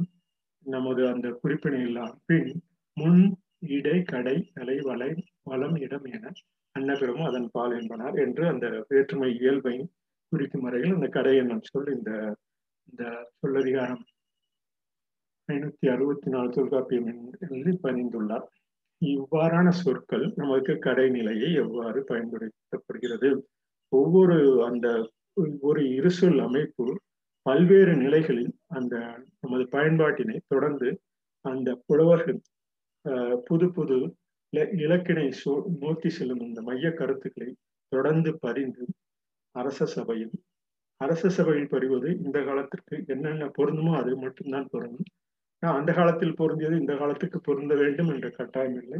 நமது 0.66 1.02
அந்த 1.08 1.28
குறிப்பினை 1.42 1.80
எல்லாம் 1.80 2.14
பின் 2.26 2.50
முன் 2.96 3.22
இடை 3.68 3.98
கடை 4.02 4.36
தலை 4.54 4.76
வலை 4.80 5.10
வளம் 5.42 5.76
இடம் 5.76 6.06
என 6.10 6.24
அன்னபிரமும் 6.76 7.28
அதன் 7.28 7.48
பால் 7.50 7.74
என்பனார் 7.80 8.16
என்று 8.18 8.44
அந்த 8.48 8.66
வேற்றுமை 8.88 9.30
இயல்பை 9.40 9.74
குறிக்கும் 10.32 10.64
வரையில் 10.66 10.94
அந்த 10.94 11.08
கடை 11.08 11.34
என்னும் 11.36 11.66
சொல் 11.70 11.90
இந்த 11.96 12.10
இந்த 12.88 13.02
சொல்லதிகாரம் 13.40 14.02
ஐநூத்தி 15.48 15.86
அறுபத்தி 15.88 16.28
நாலு 16.30 16.50
தொல்காப்பியம் 16.50 17.08
என்று 17.12 17.72
பணிந்துள்ளார். 17.84 18.46
இவ்வாறான 19.02 19.68
சொற்கள் 19.74 20.26
நமக்கு 20.36 20.72
கடைநிலையை 20.84 21.48
எவ்வாறு 21.54 22.00
பயன்படுத்தப்படுகிறது? 22.08 23.30
ஒவ்வொரு 23.92 24.36
அந்த 24.64 24.86
ஒரு 25.60 25.82
இருசொல் 25.96 26.40
அமைப்பு 26.40 26.86
பல்வேறு 27.46 27.94
நிலைகளில் 27.96 28.52
அந்த 28.68 28.94
நமது 29.40 29.64
பயன்பாட்டினை 29.70 30.36
தொடர்ந்து 30.48 30.88
அந்த 31.44 31.68
புலவர்கள் 31.86 32.38
புது 33.44 33.66
புது 33.70 33.98
இலக்கினை 34.52 35.26
நோக்கி 35.82 36.08
செல்லும் 36.10 36.42
இந்த 36.46 36.60
மைய 36.62 36.88
கருத்துக்களை 36.92 37.50
தொடர்ந்து 37.92 38.30
பறிந்து 38.38 38.84
அரச 39.54 39.86
சபையில் 39.94 40.34
அரச 41.00 41.28
சபையில் 41.28 41.70
பறிவது 41.70 42.08
இந்த 42.24 42.38
காலத்திற்கு 42.44 42.96
என்னென்ன 43.06 43.46
பொருந்துமோ 43.58 43.92
அது 44.00 44.12
மட்டும்தான் 44.16 44.68
பொருந்தும். 44.70 45.08
அந்த 45.62 45.90
காலத்தில் 45.92 46.38
பொருந்தியது 46.40 46.76
இந்த 46.80 46.94
காலத்துக்கு 46.96 47.38
பொருந்த 47.40 47.74
வேண்டும் 47.74 48.10
என்ற 48.14 48.28
கட்டாயம் 48.30 48.78
இல்லை. 48.82 48.98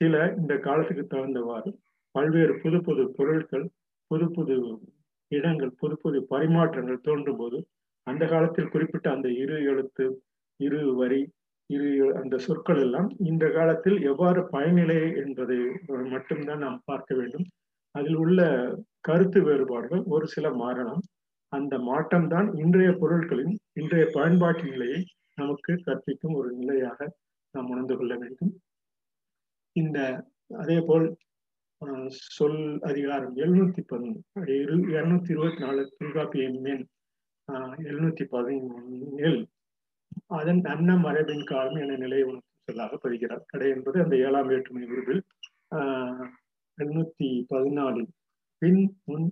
சில 0.00 0.14
இந்த 0.36 0.54
காலத்துக்கு 0.58 1.04
தகுந்தவாறு 1.06 1.70
பல்வேறு 2.14 2.54
புது 2.62 2.78
புது 2.80 3.04
பொருட்கள் 3.18 3.66
புது 4.10 4.26
புது 4.30 4.56
இடங்கள் 5.30 5.72
புது 5.80 5.94
புது 5.96 6.18
பரிமாற்றங்கள் 6.32 7.04
தோன்றும் 7.08 7.38
போது 7.38 7.58
அந்த 8.06 8.24
காலத்தில் 8.26 8.72
குறிப்பிட்ட 8.72 9.06
அந்த 9.10 9.28
இரு 9.42 9.56
எழுத்து 9.64 10.04
இரு 10.60 10.80
வரி 10.94 11.22
இரு 11.70 11.90
அந்த 12.20 12.34
சொற்கள் 12.38 12.80
எல்லாம் 12.80 13.08
இந்த 13.30 13.44
காலத்தில் 13.50 13.98
எவ்வாறு 14.02 14.40
பயனிலை 14.52 14.98
என்பதை 15.22 15.58
மட்டும்தான் 16.14 16.58
நாம் 16.58 16.80
பார்க்க 16.84 17.14
வேண்டும். 17.14 17.46
அதில் 17.94 18.14
உள்ள 18.14 18.40
கருத்து 19.00 19.40
வேறுபாடுகள் 19.42 20.02
ஒரு 20.14 20.26
சில 20.26 20.46
மாறலாம். 20.54 21.02
அந்த 21.52 21.74
மாற்றம்தான் 21.90 22.48
இன்றைய 22.58 22.90
பொருட்களின் 23.00 23.54
இன்றைய 23.72 24.04
பயன்பாட்டு 24.12 24.64
நிலையை 24.70 25.00
நமக்கு 25.34 25.72
கற்பிக்கும் 25.84 26.34
ஒரு 26.34 26.50
நிலையாக 26.52 26.98
நாம் 27.54 27.70
உணர்ந்து 27.70 27.96
கொள்ள 27.96 28.14
வேண்டும். 28.16 28.52
இந்த 29.76 29.98
அதே 30.62 30.78
போல் 30.80 31.06
சொல் 32.36 32.60
அதிகாரம் 32.80 33.34
எழுநூத்தி 33.36 33.82
பதினொன்று 33.86 34.52
இருநூத்தி 34.92 35.32
இருபத்தி 35.34 35.62
நாலு 35.64 35.82
தொல்காப்பிய 35.98 36.44
எண் 36.48 36.84
எழுநூத்தி 37.88 38.24
பதினொன்னில் 38.34 39.40
அதன் 40.30 40.62
அன்ன 40.64 40.96
மரபின் 40.96 41.44
காலம் 41.44 41.78
என 41.80 41.96
நிலை 41.96 42.20
உணர்த்தும் 42.22 42.66
சொல்லாக 42.68 42.98
பதிகிறார் 43.02 43.42
கடை 43.46 43.68
என்பது 43.70 43.96
அந்த 44.02 44.14
ஏழாம் 44.18 44.48
வேற்றுமை 44.48 44.84
உருவில் 44.88 45.22
ஆஹ் 45.76 46.28
எண்ணூத்தி 46.78 47.28
பதினாலில். 47.50 48.10
பின் 48.62 48.82
முன் 49.04 49.26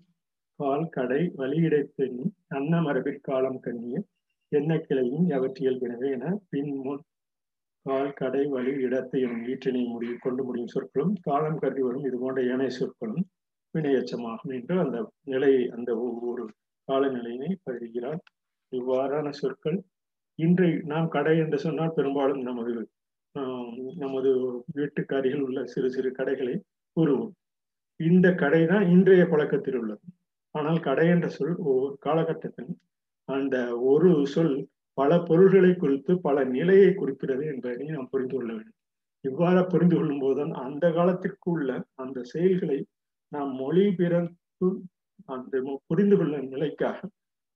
பால் 0.60 0.90
கடை 0.90 1.20
வழியிடை 1.36 1.82
பெண் 1.96 2.18
அன்ன 2.48 2.80
மரபிற்காலம் 2.82 3.60
கண்ணிய 3.60 3.96
என்ன 4.52 4.72
கிளையும் 4.78 5.26
எவற்றியல் 5.30 5.80
வினவே 5.82 6.08
என 6.12 6.24
பின் 6.50 6.72
முன் 6.84 7.02
கால் 7.86 8.12
கடை 8.12 8.42
வழி 8.46 8.72
இடத்தை 8.80 9.20
எனும் 9.20 9.46
ஈற்றினை 9.46 9.84
முடிவு 9.86 10.16
கொண்டு 10.18 10.42
முடியும் 10.44 10.72
சொற்களும் 10.74 11.14
காலம் 11.20 11.58
கருதி 11.58 11.82
வரும் 11.82 12.04
இது 12.04 12.18
போன்ற 12.18 12.42
ஏனைய 12.52 12.72
சொற்களும் 12.76 13.24
வினையச்சமாகும் 13.74 14.52
என்று 14.54 14.74
அந்த 14.80 14.98
நிலையை 15.24 15.62
அந்த 15.68 15.90
ஒவ்வொரு 16.00 16.44
காலநிலையினை 16.88 17.50
பகிர்கிறார் 17.66 18.20
இவ்வாறான 18.72 19.30
சொற்கள் 19.40 19.78
இன்றை 20.38 20.70
நாம் 20.84 21.08
கடை 21.08 21.34
என்று 21.38 21.58
சொன்னால் 21.58 21.96
பெரும்பாலும் 21.96 22.42
நமது 22.48 22.72
நமது 23.96 24.30
வீட்டுக்கு 24.76 25.38
உள்ள 25.46 25.58
சிறு 25.64 25.88
சிறு 25.90 26.10
கடைகளை 26.18 26.54
கூறுவோம். 26.96 27.32
இந்த 28.00 28.26
கடை 28.34 28.62
தான் 28.66 28.84
இன்றைய 28.94 29.22
பழக்கத்தில் 29.32 29.78
உள்ளது. 29.80 30.04
ஆனால் 30.54 30.80
கடை 30.80 31.06
என்ற 31.08 31.26
சொல் 31.28 31.54
ஒவ்வொரு 31.64 31.94
காலகட்டத்தில் 31.98 32.72
அந்த 33.28 33.56
ஒரு 33.92 34.10
சொல் 34.34 34.54
பல 34.98 35.10
பொருள்களை 35.28 35.72
குறித்து 35.74 36.12
பல 36.20 36.38
நிலையை 36.56 36.90
குறிக்கிறது 36.94 37.44
என்பதை 37.52 37.86
நாம் 37.90 38.10
புரிந்து 38.12 38.34
கொள்ள 38.36 38.50
வேண்டும். 38.52 38.78
இவ்வாறு 39.24 39.62
புரிந்து 39.72 39.96
கொள்ளும் 39.96 40.22
போதுதான் 40.24 40.52
அந்த 40.64 40.84
காலத்திற்கு 40.92 41.48
உள்ள 41.50 41.70
அந்த 41.94 42.18
செயல்களை 42.32 42.78
நாம் 43.32 43.52
மொழி 43.60 43.84
பிறப்பு 44.00 44.68
அந்த 45.28 45.54
புரிந்து 45.90 46.16
கொள்ளும் 46.16 46.50
நிலைக்காக 46.54 46.98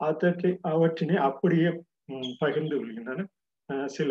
அதற்கு 0.01 0.49
அவற்றினை 0.73 1.17
அப்படியே 1.29 1.71
பகிர்ந்து 2.39 2.75
கொள்கின்றன 2.77 3.25
சில 3.97 4.11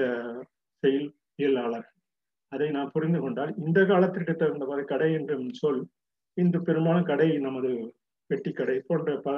செயல் 0.84 1.10
இயலாளர்கள் 1.36 1.92
அதை 2.52 2.68
நாம் 2.72 2.92
புரிந்து 2.92 3.20
கொண்டால் 3.20 3.52
இந்த 3.66 3.80
காலத்திற்கு 3.86 4.34
தகுந்தவாறு 4.34 4.84
கடை 4.92 5.10
என்ற 5.14 5.36
சொல் 5.62 5.82
இன்று 6.38 6.60
பெரும்பாலும் 6.62 7.10
கடை 7.12 7.28
நமது 7.38 7.72
பெட்டி 8.30 8.52
கடை 8.52 8.76
போன்ற 8.88 9.10
பல 9.26 9.38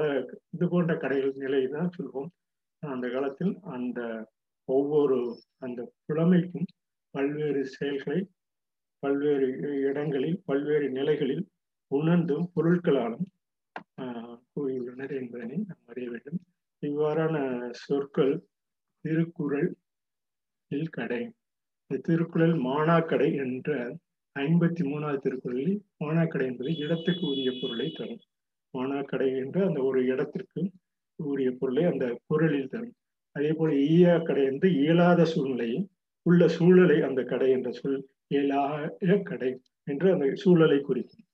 இது 0.55 0.65
போன்ற 0.69 0.91
கடைகள் 0.97 1.41
நிலையை 1.43 1.67
தான் 1.67 1.93
சொல்வோம். 1.97 2.29
அந்த 2.83 3.05
காலத்தில் 3.09 3.53
அந்த 3.75 3.99
ஒவ்வொரு 4.69 5.17
அந்த 5.65 5.79
புலமைக்கும் 6.05 6.67
பல்வேறு 7.13 7.61
செயல்களை 7.75 8.19
பல்வேறு 9.03 9.47
இடங்களில் 9.89 10.37
பல்வேறு 10.45 10.87
நிலைகளில் 10.89 11.43
உணர்ந்தும் 11.91 12.45
பொருட்களாலும் 12.55 13.25
கூறியுள்ளனர் 14.53 15.13
என்பதனை 15.19 15.57
நாம் 15.69 15.89
அறிய 15.91 16.07
வேண்டும். 16.13 16.39
இவ்வாறான 16.83 17.35
சொற்கள் 17.83 18.33
திருக்குறள் 19.05 19.69
கடை. 20.97 21.21
இந்த 21.91 22.01
திருக்குறள் 22.07 22.55
மானாக்கடை 22.67 23.29
என்ற 23.43 23.69
ஐம்பத்தி 24.35 24.83
மூணாவது 24.89 25.19
திருக்குறளில் 25.25 25.75
மானாக்கடை 26.03 26.45
என்பது 26.45 26.71
இடத்துக்கு 26.75 27.23
உரிய 27.27 27.51
பொருளை 27.61 27.87
தரும். 27.89 28.23
மானாக்கடை 28.73 29.29
என்று 29.43 29.59
அந்த 29.67 29.79
ஒரு 29.81 29.99
இடத்திற்கு 30.05 30.61
உரிய 31.19 31.51
பொருளை 31.59 31.83
அந்த 31.91 32.05
குரலில் 32.27 32.71
தரும். 32.73 32.95
அதே 33.35 33.51
போல 33.51 33.71
ஈயா 33.87 34.13
கடை 34.23 34.43
என்று 34.45 34.67
இயலாத 34.81 35.21
சூழ்நிலையை 35.25 35.79
உள்ள 36.25 36.43
சூழலை 36.47 36.97
அந்த 37.01 37.21
கடை 37.23 37.49
என்ற 37.51 37.69
சொல் 37.71 37.99
இயலாத 38.27 39.17
கடை 39.29 39.51
என்று 39.87 40.07
அந்த 40.13 40.27
சூழலை 40.35 40.79
குறிக்கும். 40.81 41.26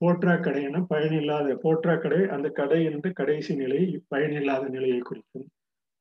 போற்றா 0.00 0.34
கடை 0.40 0.60
என 0.62 0.80
பயனில்லாத 0.90 1.54
போற்றா 1.62 1.94
கடை 1.98 2.20
அந்த 2.34 2.48
கடை 2.50 2.78
என்று 2.84 3.08
கடைசி 3.12 3.52
நிலை 3.56 3.80
பயனில்லாத 4.08 4.64
நிலையை 4.68 5.00
குறிக்கும். 5.00 5.46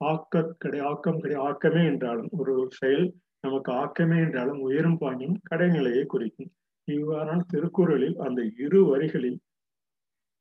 ஆக்க 0.02 0.44
கடை 0.64 0.80
ஆக்கம் 0.90 1.22
கடை 1.22 1.38
ஆக்கமே 1.46 1.84
என்றாலும் 1.92 2.32
ஒரு 2.40 2.54
செயல் 2.80 3.08
நமக்கு 3.44 3.72
ஆக்கமே 3.84 4.18
என்றாலும் 4.26 4.60
உயரும் 4.68 5.00
பாணியும் 5.02 5.40
கடைநிலையை 5.50 6.04
குறிக்கும். 6.06 6.52
இவ்வாறான 6.88 7.40
திருக்குறளில் 7.54 8.18
அந்த 8.18 8.42
இரு 8.58 8.82
வரிகளில் 8.92 9.40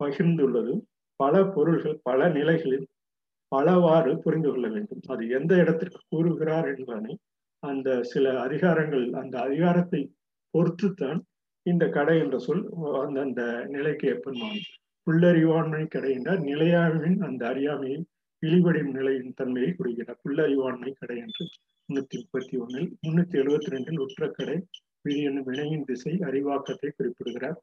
பகிர்ந்துள்ளது. 0.01 0.75
பல 1.21 1.35
பொருள்கள் 1.55 1.97
பல 2.03 2.29
நிலைகளில் 2.29 2.87
பலவாறு 3.53 4.13
புரிந்து 4.25 4.49
கொள்ள 4.51 4.67
வேண்டும். 4.69 5.03
அது 5.13 5.23
எந்த 5.29 5.53
இடத்திற்கு 5.63 6.01
கூறுகிறார் 6.13 6.69
என்பதனை 6.75 7.15
அந்த 7.63 7.89
சில 8.05 8.27
அதிகாரங்கள் 8.47 9.07
அந்த 9.21 9.35
அதிகாரத்தை 9.47 10.01
பொறுத்துத்தான் 10.55 11.21
இந்த 11.67 11.89
கடை 11.89 12.19
என்ற 12.19 12.39
சொல் 12.39 12.69
அந்த 13.07 13.21
அந்த 13.21 13.65
நிலைக்கு 13.69 14.09
ஏற்படுமாகும் 14.09 14.67
புல்லறிவாண்மை 15.07 15.89
கடை 15.89 16.13
என்றால் 16.13 16.41
நிலையாமையின் 16.41 17.25
அந்த 17.25 17.47
அறியாமையை 17.47 18.05
இழிவடையும் 18.47 18.93
நிலையின் 18.93 19.33
தன்மையை 19.37 19.73
குறிக்கிறார். 19.73 20.19
புல்லறிவாண்மை 20.25 20.93
கடை 20.99 21.17
என்று 21.17 21.45
முன்னூத்தி 21.89 22.19
முப்பத்தி 22.19 22.57
ஒன்னில் 22.59 22.91
முன்னூத்தி 23.07 23.37
எழுபத்தி 23.43 23.71
ரெண்டில் 23.71 24.07
உற்றக்கடை 24.07 24.63
விதியின் 25.03 25.43
வினையின் 25.43 25.85
திசை 25.85 26.13
அறிவாக்கத்தை 26.21 26.91
குறிப்பிடுகிறார். 26.91 27.59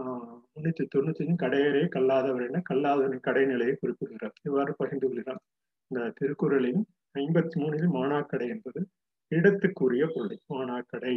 ஆஹ் 0.00 0.38
முன்னூத்தி 0.54 0.86
தொண்ணூத்தி 0.94 1.26
அஞ்சு 1.26 1.46
கடையரே 1.46 1.88
கல்லாதவர் 1.88 2.46
என 2.46 2.62
கல்லாதவரின் 2.70 3.26
கடைநிலையை 3.26 3.74
குறிப்பிடுகிறார். 3.74 4.32
இவ்வாறு 4.42 4.74
பகிர்ந்து 4.76 5.06
கொள்கிறார். 5.06 5.42
இந்த 5.86 6.12
திருக்குறளின் 6.14 6.84
ஐம்பத்தி 7.18 7.56
மூணில் 7.56 7.92
மானாக்கடை 7.92 8.48
என்பது 8.48 8.88
இடத்துக்குரிய 9.34 10.04
பொருளை. 10.14 10.38
மானாக்கடை 10.54 11.14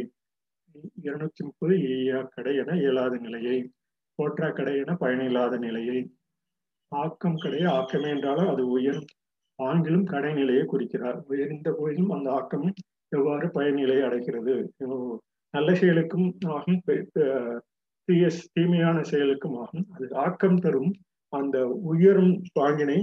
இருநூத்தி 1.06 1.42
முப்பது 1.46 1.74
ஈயா 1.88 2.18
கடை 2.34 2.54
என 2.62 2.76
இயலாத 2.82 3.14
நிலையை 3.16 3.56
போற்றா 4.18 4.48
கடை 4.52 4.74
என 4.82 4.92
பயனில்லாத 4.94 5.54
நிலையை. 5.64 5.98
ஆக்கம் 6.92 7.38
கடை 7.44 7.60
ஆக்கமே 7.76 8.08
என்றாலும் 8.14 8.50
அது 8.52 8.62
உயரும் 8.76 9.08
ஆங்கிலும் 9.58 10.06
கடைநிலையை 10.12 10.64
குறிக்கிறார். 10.64 11.18
உயர்ந்த 11.30 11.68
போதிலும் 11.78 12.12
அந்த 12.16 12.28
ஆக்கம் 12.38 12.66
எவ்வாறு 13.12 13.46
பயனிலையை 13.56 14.02
அடைகிறது? 14.08 14.54
நல்ல 15.54 15.70
செயலுக்கும் 15.74 16.28
ஆகும் 16.56 16.80
தீய 18.08 18.26
தீமையான 18.56 18.98
செயலுக்கும் 19.12 19.56
ஆகும். 19.62 19.86
அது 19.94 20.06
ஆக்கம் 20.24 20.60
தரும் 20.64 20.90
அந்த 21.32 21.56
உயரும் 21.92 22.34
பாங்கினை 22.58 22.98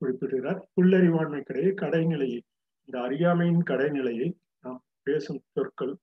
குறிப்பிடுகிறார். 0.00 0.60
புல்லறிவாண்மை 0.74 1.42
கடையை 1.42 1.72
கடைநிலையை 1.82 2.40
இந்த 2.88 2.96
அறியாமையின் 3.06 3.62
கடைநிலையை 3.70 4.28
நாம் 4.64 4.80
பேசும் 5.06 5.40
சொற்கள் 5.54 5.94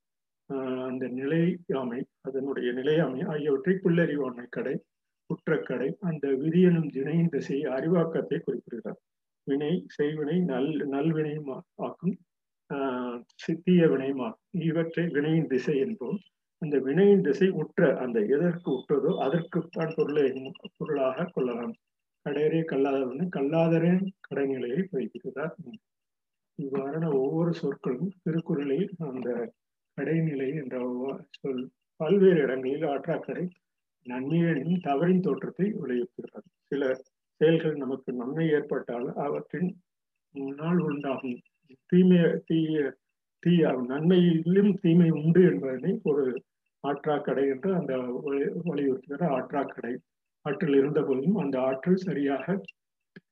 அந்த 0.88 1.06
நிலையாமை 1.10 2.00
அதனுடைய 2.22 2.70
நிலையாமை 2.72 3.22
ஆகியவற்றை 3.24 3.74
புல்லறிவாண்மை 3.84 4.48
கடை 4.50 4.76
குற்றக்கடை 5.30 5.90
அந்த 6.00 6.26
விதியனும் 6.42 6.90
திணையின் 6.92 7.30
திசையை 7.30 7.68
அறிவாக்கத்தை 7.78 8.38
குறிப்பிடுகிறார். 8.40 9.00
வினை 9.48 9.72
செய்வினை 9.98 10.38
நல் 10.52 10.70
நல்வினையும் 10.94 11.50
ஆக்கும் 11.86 12.16
சித்திய 13.36 13.88
வினையுமாகும் 13.88 14.62
இவற்றை 14.68 15.06
வினையின் 15.08 15.48
திசை 15.48 15.76
என்போம். 15.86 16.20
அந்த 16.62 16.76
வினையின் 16.80 17.24
திசை 17.28 17.48
உற்ற 17.62 17.82
அந்த 18.04 18.18
எதற்கு 18.36 18.70
உற்றதோ 18.78 19.12
அதற்குத்தான் 19.26 19.96
பொருளை 19.96 20.24
பொருளாக 20.78 21.26
கொள்ளலாம். 21.36 21.74
கடையரே 22.26 22.62
கல்லாதவன் 22.72 23.34
கல்லாதரே 23.36 23.94
கடைநிலையை 24.28 24.82
வைக்கிறார் 24.94 25.56
இவ்வாறான 26.60 27.06
ஒவ்வொரு 27.22 27.52
சொற்களும் 27.62 28.14
திருக்குறளில் 28.24 28.88
அந்த 29.08 29.28
கடைநிலை 29.98 30.50
என்ற 30.56 30.76
சொல் 31.32 31.64
பல்வேறு 32.00 32.40
இடங்களில் 32.42 32.86
ஆற்றாக்கடை 32.90 33.46
நன்மையின் 34.06 34.80
தவறின் 34.82 35.22
தோற்றத்தை 35.22 35.68
விளைவிக்கிறார் 35.74 36.48
சில 36.68 36.84
செயல்கள் 37.42 37.76
நமக்கு 37.76 38.12
நன்மை 38.14 38.46
ஏற்பட்டால் 38.50 39.08
அவற்றின் 39.18 39.70
முன்னால் 40.36 40.82
உண்டாகும் 40.82 41.38
தீமை 41.90 42.20
தீய 42.46 42.78
தீய 43.44 43.72
நன்மையிலும் 43.90 44.74
தீமை 44.80 45.10
உண்டு 45.12 45.42
என்பதனை 45.44 45.94
ஒரு 46.04 46.26
ஆற்றாக்கடை 46.84 47.46
என்று 47.48 47.70
அந்த 47.74 47.94
வலியுறுத்துகிற 48.26 49.24
ஆற்றாக்கடை 49.30 49.94
ஆற்றில் 50.46 50.78
இருந்த 50.78 51.02
போதும் 51.02 51.36
அந்த 51.36 51.56
ஆற்றல் 51.62 52.04
சரியாக 52.04 52.56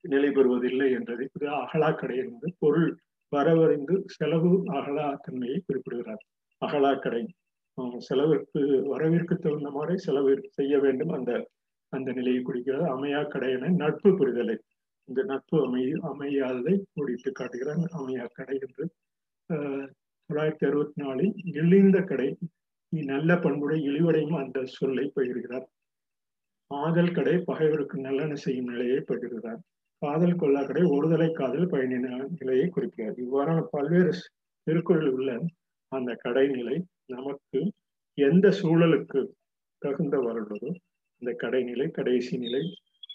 நிலை 0.07 0.29
பெறுவதில்லை 0.29 0.89
என்றதை 0.91 1.25
அகலாக்கடை 1.57 2.17
என்பது 2.17 2.49
பொருள் 2.59 2.89
வரவறிந்து 3.31 3.95
செலவு 4.07 4.51
அகலா 4.71 5.07
தன்மையை 5.21 5.59
குறிப்பிடுகிறார் 5.59 6.23
அகலாக்கடை. 6.61 7.21
செலவிற்கு 8.07 8.59
வரவிற்கு 8.93 9.35
தகுந்த 9.43 9.69
மாதிரி 9.77 9.95
செலவு 10.05 10.31
செய்ய 10.57 10.73
வேண்டும் 10.85 11.13
அந்த 11.17 11.31
அந்த 11.93 12.09
நிலையை 12.17 12.41
குறிக்கிறது. 12.41 12.85
அமையா 12.95 13.21
கடை 13.23 13.49
என 13.55 13.71
நட்பு 13.81 14.09
புரிதலை. 14.19 14.55
இந்த 15.09 15.21
நட்பு 15.31 15.55
அமை 15.65 15.83
அமையாததை 16.09 16.75
கூடிட்டு 16.93 17.29
காட்டுகிறார் 17.39 17.81
அமையா 17.99 18.25
கடை 18.37 18.55
என்று 18.65 18.85
தொள்ளாயிரத்தி 20.29 20.65
அறுபத்தி 20.69 20.99
நாலில் 21.03 21.33
இழிந்த 21.59 21.97
கடை. 22.11 22.29
நல்ல 23.13 23.31
பண்புடைய 23.45 23.79
இழிவடையும் 23.89 24.37
அந்த 24.43 24.59
சொல்லை 24.77 25.05
பகிர்கிறார். 25.15 25.65
ஆதல் 26.71 27.15
கடை 27.17 27.35
பகைவருக்கு 27.49 27.97
நல்லெண்ண 28.07 28.35
செய்யும் 28.45 28.71
நிலையை 28.73 28.99
பகிர்கிறார். 29.09 29.59
காதல் 30.01 30.39
கொள்ளா 30.41 30.61
கடை 30.67 30.83
ஒருதலை 30.95 31.29
காதல் 31.39 31.71
பயணின 31.73 32.07
நிலையை 32.39 32.67
குறிக்கிறார் 32.69 33.17
இவ்வாறான 33.25 33.59
பல்வேறு 33.73 34.13
திருக்குறளில் 34.67 35.15
உள்ள 35.17 35.31
அந்த 35.91 36.17
கடைநிலை 36.23 36.83
நமக்கு 37.05 37.73
எந்த 38.17 38.49
சூழலுக்கு 38.49 39.21
தகுந்த 39.77 40.17
வருடதோ 40.17 40.71
அந்த 41.21 41.31
கடைநிலை 41.43 41.87
கடைசி 41.91 42.37
நிலை 42.37 42.63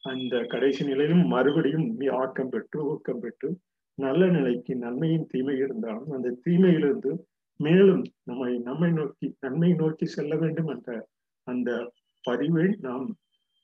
அந்த 0.02 0.44
கடைசி 0.44 0.84
நிலையிலும் 0.84 1.24
மறுபடியும் 1.26 2.00
ஆக்கம் 2.10 2.48
பெற்று 2.48 2.84
ஊக்கம் 2.84 3.20
பெற்று 3.20 3.48
நல்ல 3.94 4.26
நிலைக்கு 4.26 4.76
நன்மையின் 4.76 5.26
தீமை 5.26 5.56
இருந்தாலும் 5.56 6.10
அந்த 6.10 6.36
தீமையிலிருந்து 6.44 7.12
மேலும் 7.60 8.02
நம்மை 8.24 8.58
நம்மை 8.58 8.90
நோக்கி 8.90 9.36
நன்மை 9.40 9.72
நோக்கி 9.72 10.06
செல்ல 10.06 10.36
வேண்டும் 10.36 10.66
என்ற 10.66 11.08
அந்த 11.46 11.92
பதிவை 12.22 12.66
நாம் 12.80 13.06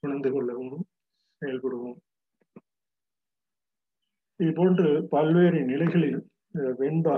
உணர்ந்து 0.03 0.31
கொள்ளவும் 0.33 0.85
செயல்படுவோம். 1.43 1.99
இது 4.41 4.53
போன்று 4.53 5.09
பல்வேறு 5.09 5.61
நிலைகளில் 5.63 6.21
வெண்பா 6.81 7.15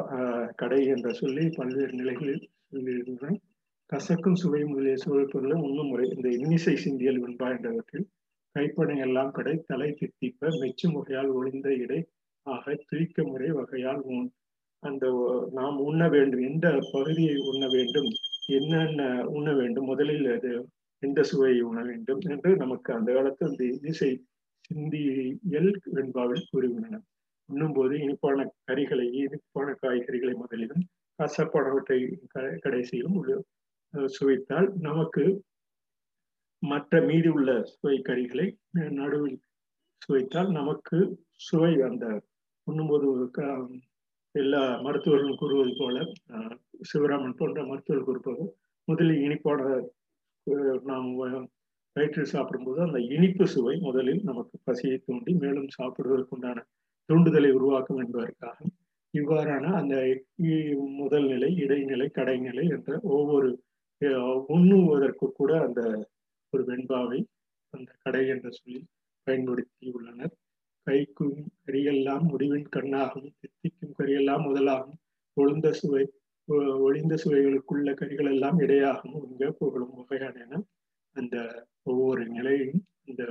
கடை 0.57 0.81
என்ற 0.87 1.09
சொல்லி 1.13 1.45
பல்வேறு 1.57 1.93
நிலைகளில் 1.93 2.45
சொல்லியிருக்கிறேன் 2.69 3.39
கசக்கும் 3.93 4.39
சுவை 4.39 4.61
முதலிய 4.65 4.97
சுவை 4.97 5.25
பொருளை 5.25 5.57
உண்ணும் 5.61 5.87
முறை. 5.87 6.07
இந்த 6.09 6.29
இன்னிசை 6.29 6.75
சிந்தியல் 6.77 7.21
வெண்பா 7.21 7.49
என்றவற்றில் 7.49 8.07
கைப்படை 8.57 8.97
எல்லாம் 8.99 9.31
கடை 9.31 9.55
தலை 9.67 9.89
தித்திப்ப 9.93 10.51
மெச்சு 10.61 10.87
முறையால் 10.89 11.31
ஒளிந்த 11.33 11.69
இடை 11.75 12.01
ஆக 12.47 12.75
துய்க்க 12.85 13.25
முறை 13.25 13.51
வகையால் 13.51 14.01
உண் 14.09 14.29
அந்த 14.83 15.05
நாம் 15.53 15.79
உண்ண 15.81 16.03
வேண்டும் 16.09 16.43
எந்த 16.43 16.67
பகுதியை 16.93 17.37
உண்ண 17.51 17.65
வேண்டும் 17.69 18.09
என்னென்ன 18.55 19.03
உண்ண 19.29 19.53
வேண்டும் 19.53 19.85
முதலில் 19.85 20.29
அது 20.33 20.53
எந்த 21.03 21.23
சுவையை 21.23 21.61
உண்ண 21.61 21.81
வேண்டும் 21.83 22.21
என்று 22.31 22.51
நமக்கு 22.57 22.91
அந்த 22.93 23.13
காலத்தில் 23.13 23.49
அந்த 23.49 23.65
இசை 23.89 24.11
சிந்தியல் 24.71 25.73
வெண்பாவில் 25.93 26.49
கூறுகின்றன 26.51 27.01
உண்ணும்போது 27.49 27.95
இனிப்பான 27.99 28.47
கறிகளை 28.65 29.07
இனிப்பான 29.13 29.75
காய்கறிகளை 29.83 30.35
முதலிலும் 30.35 30.85
கசப்பானவற்றை 31.19 31.99
கடைசியிலும் 32.65 33.19
சுவைத்தால் 34.09 34.69
நமக்கு 34.81 35.25
மற்ற 36.63 37.01
மீதி 37.01 37.29
உள்ள 37.29 37.51
சுவை 37.65 37.97
கறிகளை 38.03 38.47
நடுவில் 38.91 39.41
சுவைத்தால் 40.03 40.51
நமக்கு 40.51 40.99
சுவை 41.37 41.73
அந்த 41.81 42.07
உண்ணும்போது 42.67 43.09
எல்லா 44.35 44.63
மருத்துவர்களும் 44.83 45.37
கூறுவது 45.37 45.73
போல 45.79 45.97
சிவராமன் 46.83 47.37
போன்ற 47.37 47.59
மருத்துவர்கள் 47.65 48.05
கூறுவது 48.05 48.47
முதலில் 48.89 49.21
இனிப்பான 49.21 49.61
நாம் 50.83 51.11
வயிற்றில் 51.97 52.33
சாப்பிடும்போது 52.33 52.81
அந்த 52.83 52.99
இனிப்பு 53.09 53.45
சுவை 53.47 53.75
முதலில் 53.81 54.23
நமக்கு 54.25 54.57
பசியை 54.65 54.97
தூண்டி 54.99 55.33
மேலும் 55.35 55.69
சாப்பிடுவதற்குண்டான 55.79 56.59
தூண்டுதலை 57.09 57.51
உருவாக்கும் 57.51 58.01
என்பதற்காக. 58.05 58.59
இவ்வாறான 59.15 59.65
அந்த 59.81 59.95
முதல் 61.01 61.27
நிலை 61.27 61.51
இடைநிலை 61.57 62.09
கடைநிலை 62.15 62.65
என்ற 62.77 62.99
ஒவ்வொரு 63.17 63.51
உண்ணுவதற்கு 64.55 65.27
கூட 65.33 65.51
அந்த 65.67 65.81
ஒரு 66.53 66.63
வெண்பாவை 66.65 67.21
அந்த 67.75 67.91
கடை 68.05 68.23
என்ற 68.29 68.49
சொல்லி 68.51 68.81
பயன்படுத்தி 69.27 69.87
உள்ளனர். 69.97 70.35
கைக்கும் 70.87 71.39
கரியெல்லாம் 71.67 72.25
முடிவின் 72.31 72.67
கண்ணாகும் 72.77 73.29
தித்திக்கும் 73.41 73.95
கரியெல்லாம் 73.99 74.45
முதலாகும். 74.49 74.99
ஒழுந்த 75.37 75.69
சுவை 75.73 76.05
ஒளிந்த 76.87 77.15
சுவைகளுக்குள்ள 77.23 77.91
கரிகள் 78.01 78.31
எல்லாம் 78.33 78.59
இடையாகும் 78.59 79.15
உங்க 79.21 79.45
புகழும் 79.59 79.95
வகையான 79.99 80.61
அந்த 81.17 81.37
ஒவ்வொரு 81.83 82.23
நிலையும் 82.29 82.81
இந்த 83.05 83.23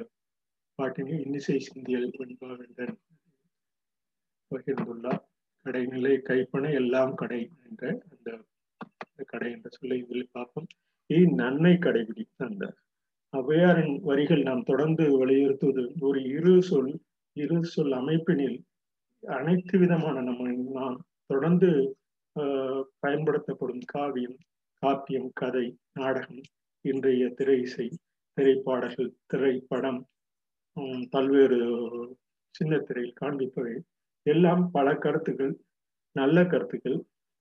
பாட்டினை 0.79 1.15
இன்னிசை 1.25 1.57
சிந்தியல் 1.67 2.07
வெண்பாவேந்தன் 2.19 2.95
பகிர்ந்துள்ளார் 4.65 5.21
கடைநிலை 5.65 6.13
கைப்பன 6.29 6.71
எல்லாம் 6.79 7.13
கடை 7.21 7.41
என்ற 7.67 7.83
அந்த 8.05 9.23
கடை 9.31 9.49
என்ற 9.55 9.67
சொல்லை 9.77 9.97
இதில் 10.03 10.33
பார்ப்போம். 10.37 10.67
இது 11.09 11.25
நன்மை 11.41 11.73
கடைபிடி 11.85 12.23
அந்த 12.47 12.63
ஔவையாரின் 13.33 13.95
வரிகள் 14.09 14.41
நாம் 14.49 14.67
தொடர்ந்து 14.69 15.03
வலியுறுத்துவது 15.21 15.83
ஒரு 16.07 16.19
இரு 16.37 16.53
சொல் 16.69 16.91
இரு 17.37 17.57
சொல் 17.73 17.93
அமைப்பினில் 18.01 18.57
அனைத்து 19.23 19.75
விதமான 19.83 20.15
நம்ம 20.21 20.51
நாம் 20.77 20.97
தொடர்ந்து 21.31 21.69
பயன்படுத்தப்படும் 23.03 23.83
காவியம் 23.93 24.37
காப்பியம் 24.83 25.29
கதை 25.41 25.65
நாடகம் 25.99 26.41
இன்றைய 26.85 27.25
திரை 27.39 27.57
இசை 27.65 27.87
திரைப்பாடல்கள் 28.37 29.11
திரைப்படம் 29.31 29.99
பல்வேறு 31.13 31.59
சின்ன 32.55 32.73
திரையில் 32.87 33.19
காண்பிப்பவை. 33.21 33.75
எல்லாம் 34.25 34.63
பல 34.71 34.87
கருத்துக்கள் 34.95 35.53
நல்ல 36.15 36.37
கருத்துக்கள் 36.45 36.97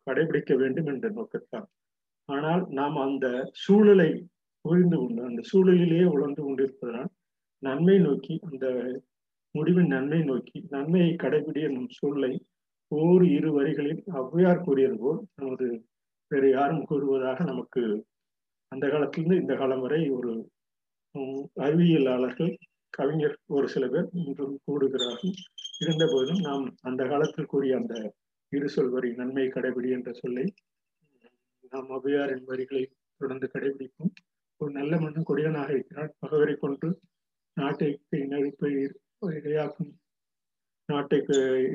கடைபிடிக்க 0.06 0.52
வேண்டும் 0.56 0.86
என்ற 0.86 1.06
நோக்கத்தான். 1.10 1.66
ஆனால் 2.28 2.62
நாம் 2.70 2.96
அந்த 2.98 3.26
சூழலை 3.64 4.10
புரிந்து 4.64 4.96
கொண்டு 4.96 5.20
அந்த 5.22 5.40
சூழலிலேயே 5.50 6.06
உழந்து 6.06 6.40
கொண்டிருப்பதனால் 6.42 7.10
நன்மை 7.62 7.96
நோக்கி 7.98 8.34
அந்த 8.44 8.66
முடிவின் 9.54 9.92
நன்மை 9.92 10.20
நோக்கி 10.22 10.58
நன்மையை 10.70 11.12
கடைபிடி 11.16 11.60
என்னும் 11.60 11.90
சூழலை 11.90 12.32
ஓர் 12.92 13.24
இரு 13.28 13.50
வரிகளில் 13.52 14.02
ஔவையார் 14.20 14.64
கூறியது 14.64 14.96
போல் 14.98 15.20
நமது 15.34 15.66
வேறு 16.30 16.48
யாரும் 16.50 16.84
கூறுவதாக 16.84 17.44
நமக்கு 17.44 17.82
அந்த 18.72 18.84
காலத்திலிருந்து 18.88 19.40
இந்த 19.40 19.54
காலம் 19.54 19.80
வரை 19.80 20.00
ஒரு 20.10 20.32
அறிவியலாளர்கள் 21.56 22.52
கவிஞர் 22.94 23.36
ஒரு 23.48 23.66
சில 23.68 23.84
பேர் 23.86 24.08
இன்றும் 24.20 24.56
கூடுகிறார்கள் 24.64 25.34
இருந்த 25.72 26.04
போதும் 26.06 26.40
நாம் 26.40 26.66
அந்த 26.82 27.02
காலத்தில் 27.06 27.50
கூறிய 27.52 27.76
அந்த 27.76 27.94
இரு 28.52 28.68
சொல்வரி 28.76 29.10
நன்மை 29.16 29.46
கடைபிடி 29.48 29.90
என்ற 29.90 30.10
சொல்லை 30.12 30.44
நாம் 31.72 31.88
ஔவையாரின் 31.96 32.44
வரிகளை 32.44 32.82
தொடர்ந்து 33.20 33.46
கடைபிடிப்போம். 33.46 34.12
ஒரு 34.60 34.70
நல்ல 34.72 34.92
மன்னன் 35.00 35.28
கொடியனாக 35.28 35.70
இருக்கிறான். 35.72 36.10
பகவரை 36.20 36.54
கொண்டு 36.56 36.88
நாட்டை 37.56 37.88
நெருப்பை 38.32 38.72
இரையாக்கும் 39.38 39.90
நாட்டை 40.88 41.18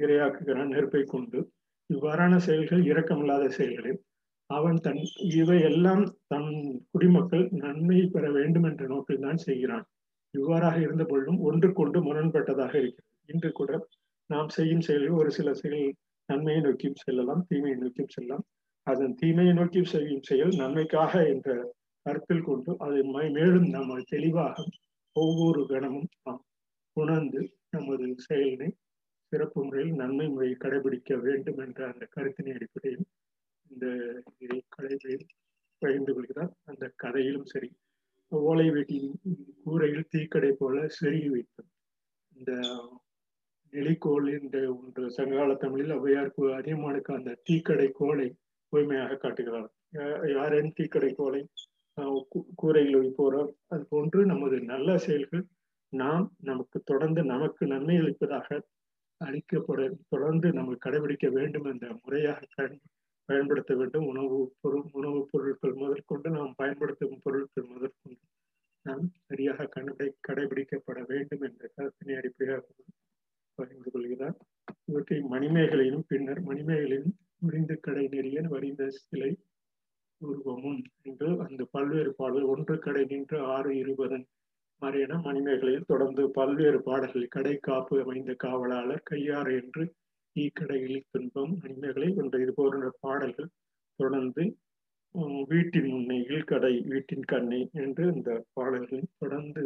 இரையாக்குகிறான் 0.04 0.74
நெருப்பை 0.76 1.04
கொண்டு. 1.06 1.40
இவ்வாறான 1.90 2.38
செயல்கள் 2.48 2.84
இரக்கமில்லாத 2.84 3.46
செயல்களில் 3.50 4.00
அவன் 4.50 4.78
தன் 4.78 5.02
இவை 5.40 5.58
எல்லாம் 5.62 6.04
தன் 6.28 6.52
குடிமக்கள் 6.92 7.46
நன்மை 7.64 8.00
பெற 8.14 8.26
வேண்டும் 8.32 8.64
என்ற 8.64 8.84
நோக்கில் 8.86 9.26
தான் 9.26 9.42
செய்கிறான். 9.48 9.86
இவ்வாறாக 10.34 10.78
இருந்த 10.80 11.04
பொழுதும் 11.04 11.40
ஒன்றுக்கொண்டு 11.40 12.00
முரண்பட்டதாக 12.02 12.74
இருக்கிறது 12.82 13.07
இன்று 13.30 13.52
கூட 13.52 13.72
நாம் 14.30 14.50
செய்யும் 14.50 14.82
செயலில் 14.82 15.20
ஒரு 15.20 15.32
சில 15.32 15.54
செயல் 15.54 15.94
நன்மையை 16.30 16.62
நோக்கியும் 16.62 17.02
செல்லலாம் 17.06 17.44
தீமையை 17.48 17.78
நோக்கியும் 17.80 18.14
செல்லலாம். 18.14 18.46
அதன் 18.88 19.16
தீமையை 19.16 19.54
நோக்கி 19.54 19.84
செய்யும் 19.84 20.22
செயல் 20.22 20.54
நன்மைக்காக 20.56 21.14
என்ற 21.28 21.76
கருத்தில் 22.06 22.44
கொண்டு 22.44 22.72
அதை 22.78 23.02
மேலும் 23.38 23.70
நம்ம 23.70 24.00
தெளிவாக 24.06 24.66
ஒவ்வொரு 25.16 25.62
கணமும் 25.68 26.10
நாம் 26.24 26.44
உணர்ந்து 26.98 27.42
நமது 27.70 28.16
செயலினை 28.28 28.70
சிறப்பு 29.32 29.60
முறையில் 29.66 29.96
நன்மை 29.96 30.28
முறையை 30.28 30.56
கடைபிடிக்க 30.60 31.16
வேண்டும் 31.22 31.58
என்ற 31.58 31.80
அந்த 31.92 32.04
கருத்தினை 32.16 32.52
அடிப்படையில் 32.54 33.06
இந்த 33.70 33.86
இதை 34.38 34.60
கடைபிடியில் 34.76 35.28
பகிர்ந்து 35.82 36.14
கொள்கிறார். 36.14 36.54
அந்த 36.64 36.86
கதையிலும் 36.96 37.46
சரி 37.46 37.70
ஓலை 38.32 38.70
வீட்டின் 38.70 39.10
கூரையில் 39.64 40.10
தீக்கடை 40.10 40.52
போல 40.52 40.86
செருகி 41.00 41.30
வைத்தோம் 41.30 41.70
இந்த 42.36 42.52
நெலிக்கோள் 43.74 44.28
என்று 44.34 44.62
ஒன்று. 44.76 45.04
சங்ககால 45.10 45.56
தமிழில் 45.56 45.96
ஔவையார் 45.96 46.30
அதியமானுக்கு 46.58 47.12
அந்த 47.14 47.38
தீக்கடை 47.44 47.88
கோலை 47.92 48.28
தூய்மையாக 48.74 49.18
காட்டுகிறார் 49.18 49.70
யாரேன் 50.32 50.76
தீக்கடை 50.76 51.12
கோலை 51.14 51.42
கூரையில் 52.56 53.00
வைப்போரோ 53.00 53.42
அது 53.68 53.84
போன்று 53.90 54.20
நமது 54.26 54.58
நல்ல 54.64 54.98
செயல்கள் 54.98 55.44
நாம் 55.94 56.26
நமக்கு 56.42 56.78
தொடர்ந்து 56.84 57.22
நமக்கு 57.24 57.64
நன்மை 57.68 57.96
அளிப்பதாக 57.98 58.50
அளிக்கப்பட 59.22 59.82
தொடர்ந்து 60.10 60.48
நம்ம 60.54 60.76
கடைபிடிக்க 60.86 61.28
வேண்டும் 61.30 61.66
என்ற 61.66 61.86
முறையாக 62.02 62.68
பயன்படுத்த 63.30 63.72
வேண்டும். 63.76 64.06
உணவு 64.08 64.36
பொருள் 64.62 64.86
உணவுப் 64.92 65.30
பொருட்கள் 65.32 65.74
முதற்கொண்டு 65.76 66.30
நாம் 66.30 66.54
பயன்படுத்தும் 66.56 67.18
பொருட்கள் 67.24 67.72
முதற்கொண்டு 67.72 68.22
நாம் 68.86 69.06
சரியாக 69.26 69.70
கண்டுபிடி 69.76 70.12
கடைபிடிக்கப்பட 70.28 71.00
வேண்டும் 71.08 71.44
என்ற 71.50 71.64
கருத்தினை 71.76 72.16
அடிப்படையாக 72.18 72.64
பகிர்ந்து 73.58 73.90
கொள்கிறார். 73.92 74.38
இவற்றை 74.88 75.18
மணிமேகலையிலும் 75.34 76.08
பின்னர் 76.08 76.42
மணிமேகலையும் 76.42 77.14
முடிந்து 77.40 77.76
கடை 77.80 78.06
நெறியன் 78.08 78.50
வரிந்த 78.50 78.84
சிலை 78.98 79.32
உருவமும் 80.22 80.80
என்று 81.02 81.30
அந்த 81.40 81.62
பல்வேறு 81.72 82.12
பாடல் 82.14 82.46
ஒன்று 82.46 82.76
கடை 82.78 83.04
நின்று 83.06 83.40
ஆறு 83.56 83.72
இருபதன் 83.76 84.26
மாதிரியான 84.82 85.20
மணிமேகலையில் 85.20 85.88
தொடர்ந்து 85.88 86.24
பல்வேறு 86.30 86.80
பாடல்கள் 86.82 87.28
கடை 87.28 87.56
காப்பு 87.60 87.96
அமைந்த 88.02 88.34
காவலாளர் 88.36 89.08
கையாறு 89.10 89.54
என்று 89.62 89.84
ஈக்கடையில் 90.36 91.06
துன்பம் 91.12 91.54
மணிமேகலை 91.62 92.10
என்ற 92.16 92.40
இது 92.40 92.54
போன்ற 92.54 92.90
பாடல்கள் 93.00 93.50
தொடர்ந்து 94.00 94.44
வீட்டின் 95.48 95.90
முன்னே 95.92 96.40
கடை 96.44 96.74
வீட்டின் 96.86 97.26
கண்ணை 97.26 97.62
என்று 97.76 98.04
இந்த 98.14 98.32
பாடல்களில் 98.54 99.14
தொடர்ந்து 99.20 99.64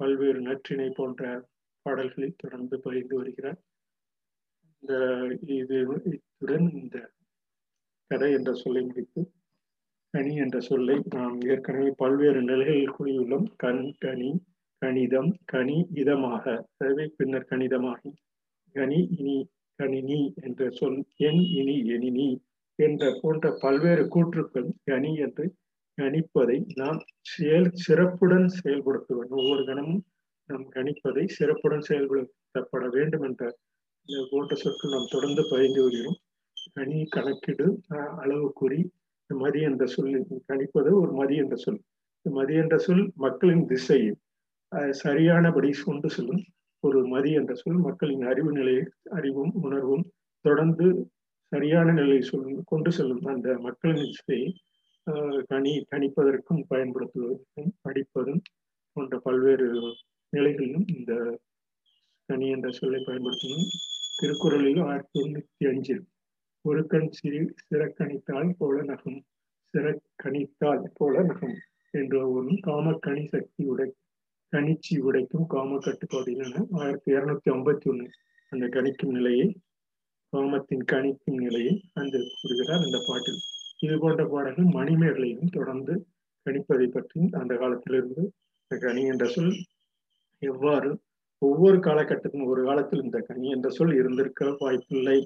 பல்வேறு 0.00 0.40
நற்றினை 0.40 0.88
போன்ற 0.90 1.22
பாடல்களில் 1.86 2.40
தொடர்ந்து 2.42 2.76
பகிர்ந்து 2.84 3.14
வருகிறார். 3.20 3.58
இந்த 4.82 4.94
இது 5.58 5.76
இத்துடன் 6.12 6.68
இந்த 6.80 6.96
கதை 8.10 8.30
என்ற 8.32 8.50
சொல்லை 8.54 8.82
முடித்து 8.82 9.20
கனி 10.14 10.32
என்ற 10.36 10.58
சொல்லை 10.60 10.96
நாம் 11.14 11.36
ஏற்கனவே 11.52 11.90
பல்வேறு 12.02 12.40
நிலைகளில் 12.42 12.94
கூறியுள்ளோம். 12.96 13.46
கண் 13.56 13.84
கனி 14.04 14.30
கணிதம் 14.82 15.30
கனி 15.52 15.76
இதமாக. 16.02 16.44
எனவே 16.80 17.04
பின்னர் 17.16 17.48
கணிதமாகி 17.50 18.10
கனி 18.74 19.00
இனி 19.18 19.36
கணினி 19.78 20.18
என்ற 20.46 20.62
சொல் 20.70 20.98
என் 21.28 21.42
இனி 21.60 21.76
எனினி 21.94 22.28
என்ற 22.78 23.04
போன்ற 23.20 23.50
பல்வேறு 23.62 24.04
கூற்றுக்கள் 24.08 24.68
கனி 24.84 25.10
என்று 25.26 25.44
கணிப்பதை 25.98 26.58
நாம் 26.74 27.00
செயல் 27.32 27.68
சிறப்புடன் 27.84 28.48
செயல்படுத்த 28.58 29.16
ஒவ்வொரு 29.38 29.62
கணமும் 29.64 30.02
நாம் 30.50 30.64
கணிப்பதை 30.74 31.24
சிறப்புடன் 31.36 31.86
செயல்படுத்தப்பட 31.88 32.84
வேண்டும் 32.96 33.24
என்ற 33.28 33.42
இந்த 34.08 34.22
போன்ற 34.30 34.54
சொற்கள் 34.62 34.94
நாம் 34.94 35.12
தொடர்ந்து 35.12 35.42
பயின்று 35.50 35.80
வருகிறோம். 35.84 36.18
கனி 36.76 36.98
கணக்கிடு 37.14 37.66
அளவுக்குறி 38.22 38.80
மதி 39.30 39.60
என்ற 39.68 39.84
சொல் 39.86 40.10
கணிப்பது 40.50 40.90
ஒரு 41.00 41.12
மதி 41.20 41.36
என்ற 41.42 41.56
சொல். 41.56 41.80
மதி 42.26 42.54
என்ற 42.62 42.74
சொல் 42.86 43.04
மக்களின் 43.24 43.64
திசையை 43.70 44.10
சரியானபடி 45.02 45.70
கொண்டு 45.86 46.08
செல்லும் 46.16 46.42
ஒரு 46.84 47.00
மதி 47.14 47.30
என்ற 47.40 47.52
சொல். 47.54 47.80
மக்களின் 47.86 48.24
அறிவு 48.32 48.52
நிலையை 48.58 48.84
அறிவும் 49.18 49.52
உணர்வும் 49.64 50.04
தொடர்ந்து 50.44 50.86
சரியான 51.52 51.88
நிலையை 51.92 52.22
சொல் 52.30 52.48
கொண்டு 52.72 52.90
செல்லும் 52.92 53.24
அந்த 53.32 53.48
மக்களின் 53.66 54.04
திசையை 54.06 54.48
கணி 55.50 55.72
கணிப்பதற்கும் 55.90 56.62
பயன்படுத்துவதற்கும் 56.70 57.70
படிப்பதும் 57.86 58.42
போன்ற 58.96 59.16
பல்வேறு 59.26 59.68
நிலைகளிலும் 60.34 60.86
இந்த 60.88 61.12
தனி 62.28 62.46
என்ற 62.48 62.68
சொல்லை 62.70 63.00
பயன்படுத்தணும் 63.04 63.68
திருக்குறளில் 64.16 64.82
ஆயிரத்தி 64.82 65.18
தொண்ணூத்தி 65.18 65.64
அஞ்சில் 65.68 66.02
ஒரு 66.64 66.86
கண் 66.86 67.10
சிறு 67.10 67.40
சிறக்கணித்தால் 67.64 68.50
போல 68.58 68.82
நகம் 68.82 69.20
சிறக்கணித்தால் 69.74 70.84
போல 70.94 71.22
நகம் 71.22 71.56
என்ற 71.94 72.28
ஒரு 72.28 72.52
காமக்கணி 72.66 73.24
சக்தி 73.26 73.64
உடை 73.64 73.88
கணிச்சி 74.52 74.96
உடைக்கும் 75.00 75.46
காம 75.46 75.78
கட்டுப்பாடுகள் 75.78 76.52
ஆயிரத்தி 76.80 77.10
இருநூத்தி 77.12 77.48
ஐம்பத்தி 77.52 77.86
ஒண்ணு 77.90 78.06
அந்த 78.52 78.66
கணிக்கும் 78.66 79.14
நிலையை 79.16 79.46
காமத்தின் 80.32 80.84
கணிக்கும் 80.92 81.38
நிலையை 81.38 81.74
அந்த 81.94 82.16
கூறுகிறார் 82.40 82.84
அந்த 82.84 82.98
பாட்டில். 83.08 83.40
இது 83.78 83.98
போன்ற 83.98 84.22
பாடல்கள் 84.26 84.74
மணிமேகலையும் 84.74 85.52
தொடர்ந்து 85.52 85.94
கணிப்பதை 86.46 86.86
பற்றி 86.86 87.20
அந்த 87.32 87.52
காலத்திலிருந்து 87.56 88.24
கணி 88.70 89.02
என்ற 89.06 89.24
சொல் 89.26 89.52
எவ்வாறு 90.52 90.90
ஒவ்வொரு 91.42 91.78
காலகட்டத்திலும் 91.78 92.50
ஒரு 92.52 92.62
காலத்தில் 92.64 93.02
இந்த 93.02 93.18
கனி 93.20 93.46
என்ற 93.50 93.68
சொல் 93.68 93.94
இருந்திருக்க 94.00 94.50
வாய்ப்பில்லை 94.60 95.18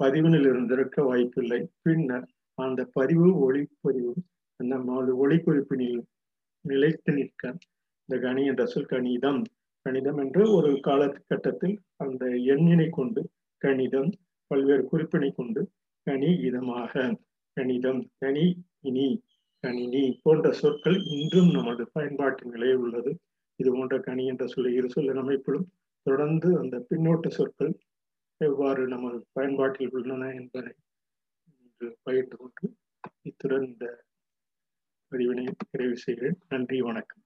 பதிவினில் 0.00 0.48
இருந்திருக்க 0.50 0.96
வாய்ப்பில்லை. 1.02 1.60
பின்னர் 1.82 2.26
அந்த 2.58 2.80
பதிவு 2.98 3.28
ஒளிப்பதிவு 3.46 4.14
அந்த 4.60 4.76
ஒளிக்குறிப்பினில் 5.22 6.00
நிலைத்து 6.64 7.12
நிற்க 7.12 7.42
இந்த 8.08 8.16
கனி 8.24 8.42
என்ற 8.46 8.62
சொல் 8.66 8.90
கணிதம் 8.92 9.42
கணிதம் 9.86 10.18
என்று 10.24 10.42
ஒரு 10.52 10.70
காலகட்டத்தில் 10.80 11.76
அந்த 12.04 12.24
எண்ணினை 12.52 12.88
கொண்டு 12.90 13.22
கணிதம் 13.62 14.10
பல்வேறு 14.50 14.82
குறிப்பினை 14.92 15.30
கொண்டு 15.34 15.60
கனி 16.06 16.30
இதமாக 16.48 17.04
கணிதம் 17.56 18.02
கனி 18.18 18.46
இனி 18.80 19.06
கணினி 19.64 20.02
போன்ற 20.24 20.46
சொற்கள் 20.52 20.98
இன்றும் 21.14 21.50
நமது 21.50 21.82
பயன்பாட்டு 21.92 22.50
நிலையில் 22.50 22.82
உள்ளது. 22.84 23.12
இது 23.56 23.72
போன்ற 23.72 24.00
கனி 24.00 24.26
என்ற 24.26 24.46
சொல்லி 24.46 24.72
இரு 24.72 24.90
சொல்லின் 24.90 25.16
அமைப்பிலும் 25.16 25.68
தொடர்ந்து 26.02 26.58
அந்த 26.58 26.86
பின்னோட்ட 26.90 27.28
சொற்கள் 27.28 27.72
எவ்வாறு 28.36 28.88
நமது 28.88 29.26
பயன்பாட்டில் 29.32 29.90
உள்ளன 29.90 30.32
என்பதை 30.32 30.72
இன்று 31.62 31.98
பகிர்ந்து 32.02 32.36
கொண்டு 32.36 32.76
இத்துடன் 33.22 33.66
இந்த 33.66 34.04
பதிவினை 35.12 35.46
நிறைவு 35.70 35.96
செய்கிறேன். 35.96 36.38
நன்றி 36.48 36.80
வணக்கம். 36.80 37.22